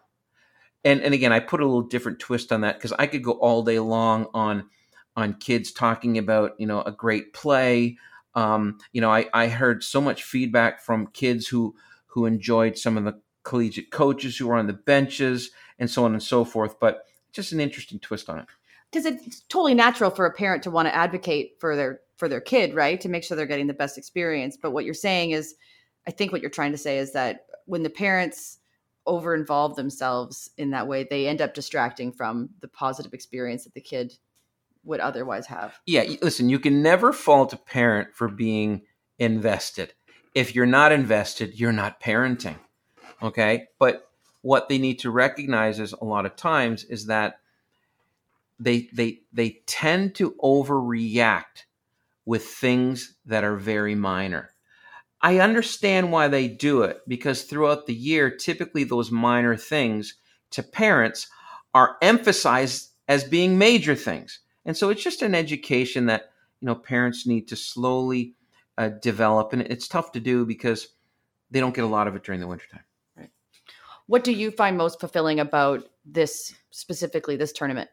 And 0.84 1.02
and 1.02 1.14
again, 1.14 1.32
I 1.32 1.40
put 1.40 1.62
a 1.62 1.66
little 1.66 1.82
different 1.82 2.20
twist 2.20 2.52
on 2.52 2.62
that 2.62 2.76
because 2.76 2.92
I 2.94 3.08
could 3.08 3.24
go 3.24 3.34
all 3.34 3.64
day 3.64 3.80
long 3.80 4.28
on 4.34 4.70
on 5.16 5.36
kids 5.36 5.72
talking 5.72 6.18
about, 6.18 6.60
you 6.60 6.68
know, 6.68 6.82
a 6.82 6.92
great 6.92 7.32
play, 7.34 7.98
um, 8.36 8.78
you 8.92 9.00
know, 9.00 9.10
I, 9.10 9.28
I 9.34 9.48
heard 9.48 9.84
so 9.84 10.02
much 10.02 10.24
feedback 10.24 10.82
from 10.82 11.08
kids 11.08 11.48
who 11.48 11.76
who 12.16 12.26
enjoyed 12.26 12.78
some 12.78 12.98
of 12.98 13.04
the 13.04 13.22
collegiate 13.44 13.92
coaches 13.92 14.38
who 14.38 14.48
were 14.48 14.56
on 14.56 14.68
the 14.68 14.74
benches 14.74 15.52
and 15.78 15.92
so 15.92 16.06
on 16.06 16.14
and 16.14 16.24
so 16.24 16.46
forth. 16.46 16.80
But 16.80 17.04
just 17.34 17.52
an 17.52 17.60
interesting 17.60 18.00
twist 18.00 18.30
on 18.30 18.40
it. 18.40 18.46
Because 18.90 19.06
it's 19.06 19.42
totally 19.42 19.74
natural 19.74 20.10
for 20.10 20.26
a 20.26 20.34
parent 20.34 20.64
to 20.64 20.72
want 20.72 20.88
to 20.88 20.96
advocate 20.96 21.58
for 21.60 21.76
their 21.76 22.00
for 22.16 22.30
their 22.30 22.40
kid, 22.40 22.74
right? 22.74 23.02
To 23.02 23.10
make 23.10 23.26
sure 23.26 23.36
they're 23.36 23.46
getting 23.46 23.68
the 23.68 23.74
best 23.74 23.98
experience. 23.98 24.58
But 24.60 24.72
what 24.72 24.86
you're 24.86 24.94
saying 24.94 25.32
is, 25.32 25.56
I 26.08 26.12
think 26.12 26.32
what 26.32 26.40
you're 26.40 26.50
trying 26.50 26.72
to 26.72 26.78
say 26.78 26.98
is 26.98 27.12
that 27.12 27.48
when 27.66 27.84
the 27.84 27.90
parents 27.90 28.60
over 29.06 29.36
involve 29.36 29.76
themselves 29.76 30.50
in 30.58 30.70
that 30.70 30.88
way, 30.88 31.04
they 31.04 31.28
end 31.28 31.42
up 31.42 31.54
distracting 31.54 32.14
from 32.14 32.50
the 32.62 32.70
positive 32.70 33.14
experience 33.14 33.66
that 33.66 33.74
the 33.74 33.82
kid 33.82 34.14
would 34.86 35.02
otherwise 35.02 35.48
have. 35.48 35.78
Yeah, 35.86 36.06
listen, 36.22 36.48
you 36.48 36.60
can 36.60 36.82
never 36.82 37.12
fault 37.12 37.52
a 37.52 37.58
parent 37.58 38.14
for 38.14 38.30
being 38.30 38.84
invested. 39.20 39.94
If 40.36 40.54
you're 40.54 40.66
not 40.66 40.92
invested, 40.92 41.60
you're 41.60 41.72
not 41.72 42.00
parenting. 42.00 42.58
Okay? 43.24 43.68
But 43.80 44.10
what 44.42 44.70
they 44.70 44.78
need 44.78 45.00
to 45.00 45.10
recognize 45.10 45.80
is 45.80 45.94
a 45.94 46.06
lot 46.06 46.28
of 46.28 46.36
times 46.36 46.84
is 46.84 47.08
that 47.08 47.40
they 48.60 48.90
they 48.94 49.22
they 49.34 49.62
tend 49.66 50.16
to 50.16 50.36
overreact 50.44 51.64
with 52.26 52.46
things 52.46 53.16
that 53.26 53.44
are 53.44 53.56
very 53.56 53.96
minor. 53.96 54.52
I 55.22 55.40
understand 55.40 56.12
why 56.12 56.28
they 56.28 56.48
do 56.48 56.84
it 56.84 57.00
because 57.08 57.44
throughout 57.44 57.88
the 57.88 57.96
year 57.96 58.30
typically 58.30 58.84
those 58.84 59.10
minor 59.10 59.56
things 59.56 60.16
to 60.52 60.62
parents 60.62 61.28
are 61.74 61.98
emphasized 62.02 62.92
as 63.08 63.24
being 63.24 63.58
major 63.58 63.96
things. 63.96 64.40
And 64.66 64.78
so 64.78 64.90
it's 64.90 65.04
just 65.04 65.22
an 65.22 65.36
education 65.36 66.06
that 66.06 66.30
you 66.62 66.68
know 66.68 66.76
parents 66.76 67.26
need 67.26 67.48
to 67.48 67.56
slowly 67.56 68.36
uh, 68.78 68.90
develop, 68.90 69.54
and 69.54 69.62
it's 69.62 69.88
tough 69.88 70.12
to 70.14 70.20
do 70.20 70.46
because 70.46 70.90
they 71.52 71.60
don't 71.60 71.74
get 71.74 71.84
a 71.84 71.88
lot 71.88 72.08
of 72.08 72.16
it 72.16 72.24
during 72.24 72.42
the 72.42 72.48
wintertime. 72.48 72.84
Right. 73.18 73.30
What 74.08 74.24
do 74.24 74.32
you 74.32 74.52
find 74.52 74.78
most 74.78 75.00
fulfilling 75.00 75.40
about 75.40 75.84
this 76.06 76.54
specifically 76.72 77.36
this 77.36 77.52
tournament? 77.52 77.90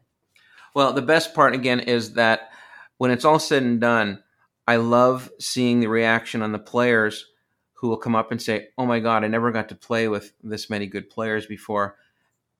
Well, 0.74 0.92
the 0.92 1.02
best 1.02 1.34
part 1.34 1.54
again 1.54 1.80
is 1.80 2.14
that 2.14 2.50
when 2.98 3.10
it's 3.10 3.24
all 3.24 3.38
said 3.38 3.62
and 3.62 3.80
done, 3.80 4.22
I 4.66 4.76
love 4.76 5.30
seeing 5.38 5.80
the 5.80 5.88
reaction 5.88 6.42
on 6.42 6.52
the 6.52 6.58
players 6.58 7.26
who 7.74 7.88
will 7.88 7.96
come 7.96 8.14
up 8.14 8.30
and 8.30 8.40
say, 8.40 8.68
"Oh 8.78 8.86
my 8.86 9.00
God, 9.00 9.24
I 9.24 9.28
never 9.28 9.50
got 9.50 9.68
to 9.70 9.74
play 9.74 10.08
with 10.08 10.32
this 10.42 10.70
many 10.70 10.86
good 10.86 11.10
players 11.10 11.46
before," 11.46 11.96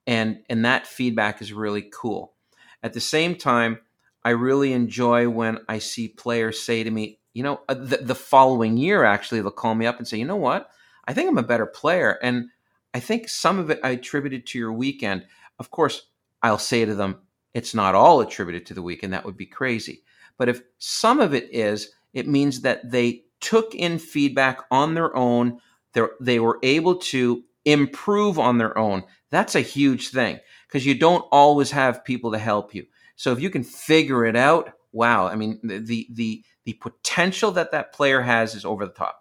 and 0.07 0.43
and 0.51 0.65
that 0.65 0.87
feedback 0.87 1.41
is 1.41 1.53
really 1.53 1.89
cool. 1.93 2.35
At 2.83 2.93
the 2.93 3.01
same 3.01 3.37
time, 3.37 3.79
I 4.25 4.31
really 4.31 4.73
enjoy 4.73 5.29
when 5.29 5.59
I 5.69 5.79
see 5.79 6.09
players 6.09 6.61
say 6.61 6.83
to 6.83 6.91
me, 6.91 7.21
you 7.35 7.43
know, 7.43 7.61
uh, 7.69 7.75
the, 7.75 7.99
the 7.99 8.15
following 8.15 8.77
year, 8.77 9.05
actually, 9.05 9.41
they'll 9.41 9.51
call 9.51 9.75
me 9.75 9.87
up 9.87 9.99
and 9.99 10.07
say, 10.07 10.19
you 10.19 10.25
know 10.25 10.37
what? 10.37 10.71
I 11.07 11.15
think 11.15 11.29
I'm 11.29 11.39
a 11.39 11.43
better 11.43 11.67
player. 11.67 12.19
And 12.23 12.49
I 12.95 13.01
think 13.01 13.29
some 13.29 13.59
of 13.59 13.71
it 13.71 13.81
I 13.83 13.91
attributed 13.91 14.47
to 14.47 14.59
your 14.59 14.73
weekend. 14.73 15.27
Of 15.59 15.71
course, 15.71 16.09
I'll 16.43 16.59
say 16.59 16.85
to 16.85 16.95
them, 16.95 17.21
it's 17.55 17.75
not 17.75 17.95
all 17.95 18.21
attributed 18.21 18.67
to 18.67 18.75
the 18.75 18.83
weekend. 18.83 19.13
That 19.13 19.25
would 19.25 19.37
be 19.37 19.47
crazy. 19.47 20.03
But 20.37 20.49
if 20.49 20.63
some 20.79 21.21
of 21.21 21.35
it 21.35 21.49
is, 21.53 21.93
it 22.13 22.29
means 22.29 22.63
that 22.63 22.91
they 22.91 23.25
took 23.41 23.75
in 23.75 23.99
feedback 23.99 24.61
on 24.71 24.95
their 24.95 25.15
own. 25.17 25.59
They're, 25.93 26.11
they 26.21 26.39
were 26.39 26.59
able 26.63 26.97
to 26.97 27.45
improve 27.65 28.39
on 28.39 28.59
their 28.59 28.77
own. 28.77 29.05
That's 29.31 29.55
a 29.55 29.61
huge 29.61 30.09
thing 30.09 30.39
because 30.67 30.85
you 30.85 30.95
don't 30.95 31.25
always 31.31 31.71
have 31.71 32.05
people 32.05 32.33
to 32.33 32.39
help 32.39 32.75
you. 32.75 32.87
So 33.17 33.33
if 33.33 33.41
you 33.41 33.51
can 33.51 33.63
figure 33.63 34.25
it 34.25 34.37
out, 34.37 34.73
wow! 34.93 35.27
I 35.27 35.37
mean, 35.37 35.61
the 35.63 36.07
the 36.11 36.45
the 36.65 36.73
potential 36.75 37.53
that 37.53 37.73
that 37.73 37.93
player 37.93 38.21
has 38.21 38.55
is 38.55 38.65
over 38.65 38.87
the 38.87 38.93
top. 38.93 39.19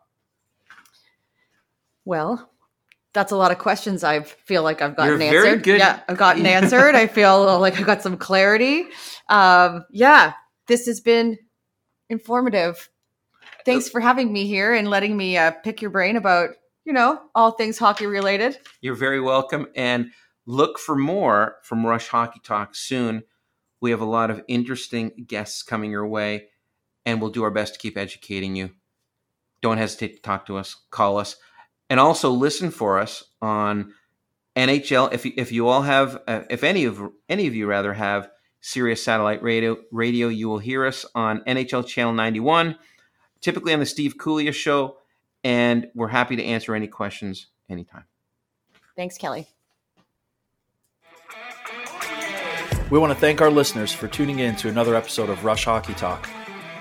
Well, 2.05 2.49
that's 3.13 3.31
a 3.31 3.35
lot 3.35 3.51
of 3.51 3.57
questions 3.57 4.03
I 4.03 4.21
feel 4.21 4.63
like 4.63 4.81
I've 4.81 4.95
gotten 4.95 5.19
You're 5.19 5.45
answered. 5.45 5.63
Good. 5.63 5.79
Yeah, 5.79 5.99
I've 6.07 6.17
gotten 6.17 6.45
answered. 6.45 6.95
I 6.95 7.07
feel 7.07 7.59
like 7.59 7.79
I've 7.79 7.85
got 7.85 8.01
some 8.01 8.17
clarity. 8.17 8.85
Um, 9.29 9.85
yeah, 9.91 10.33
this 10.67 10.85
has 10.85 11.01
been 11.01 11.37
informative. 12.09 12.89
Thanks 13.65 13.89
for 13.89 14.01
having 14.01 14.31
me 14.33 14.47
here 14.47 14.73
and 14.73 14.89
letting 14.89 15.15
me 15.15 15.37
uh, 15.37 15.51
pick 15.51 15.81
your 15.81 15.91
brain 15.91 16.15
about, 16.15 16.49
you 16.85 16.93
know, 16.93 17.21
all 17.35 17.51
things 17.51 17.77
hockey 17.77 18.07
related. 18.07 18.57
You're 18.81 18.95
very 18.95 19.21
welcome. 19.21 19.67
And 19.75 20.11
look 20.45 20.79
for 20.79 20.95
more 20.95 21.57
from 21.63 21.85
Rush 21.85 22.07
Hockey 22.07 22.39
Talk 22.43 22.75
soon. 22.75 23.23
We 23.81 23.91
have 23.91 24.01
a 24.01 24.05
lot 24.05 24.29
of 24.29 24.43
interesting 24.47 25.25
guests 25.27 25.63
coming 25.63 25.91
your 25.91 26.07
way, 26.07 26.47
and 27.05 27.19
we'll 27.19 27.31
do 27.31 27.43
our 27.43 27.51
best 27.51 27.73
to 27.73 27.79
keep 27.79 27.97
educating 27.97 28.55
you. 28.55 28.71
Don't 29.61 29.77
hesitate 29.77 30.15
to 30.15 30.21
talk 30.21 30.45
to 30.45 30.57
us, 30.57 30.75
call 30.91 31.17
us, 31.17 31.35
and 31.89 31.99
also 31.99 32.29
listen 32.29 32.71
for 32.71 32.99
us 32.99 33.23
on 33.41 33.93
NHL. 34.55 35.11
If 35.11 35.25
if 35.25 35.51
you 35.51 35.67
all 35.67 35.81
have, 35.81 36.21
uh, 36.27 36.43
if 36.49 36.63
any 36.63 36.85
of 36.85 37.01
any 37.27 37.47
of 37.47 37.55
you 37.55 37.67
rather 37.67 37.93
have 37.93 38.29
Sirius 38.61 39.03
satellite 39.03 39.41
radio, 39.41 39.77
radio, 39.91 40.27
you 40.27 40.47
will 40.47 40.59
hear 40.59 40.85
us 40.85 41.05
on 41.15 41.43
NHL 41.45 41.85
Channel 41.87 42.13
91, 42.13 42.77
typically 43.41 43.73
on 43.73 43.79
the 43.79 43.85
Steve 43.85 44.15
Kouleas 44.17 44.53
Show, 44.53 44.97
and 45.43 45.89
we're 45.95 46.09
happy 46.09 46.35
to 46.35 46.43
answer 46.43 46.75
any 46.75 46.87
questions 46.87 47.47
anytime. 47.69 48.05
Thanks, 48.95 49.17
Kelly. 49.17 49.47
We 52.91 52.99
want 52.99 53.13
to 53.13 53.17
thank 53.17 53.39
our 53.39 53.49
listeners 53.49 53.93
for 53.93 54.09
tuning 54.09 54.39
in 54.39 54.57
to 54.57 54.67
another 54.67 54.97
episode 54.97 55.29
of 55.29 55.45
Rush 55.45 55.63
Hockey 55.63 55.93
Talk, 55.93 56.29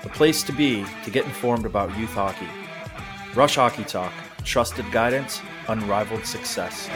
the 0.03 0.09
place 0.09 0.43
to 0.43 0.51
be 0.51 0.83
to 1.05 1.09
get 1.09 1.23
informed 1.23 1.65
about 1.65 1.97
youth 1.97 2.09
hockey. 2.09 2.49
Rush 3.33 3.55
Hockey 3.55 3.85
Talk, 3.85 4.11
trusted 4.43 4.91
guidance, 4.91 5.41
unrivaled 5.69 6.25
success. 6.25 6.89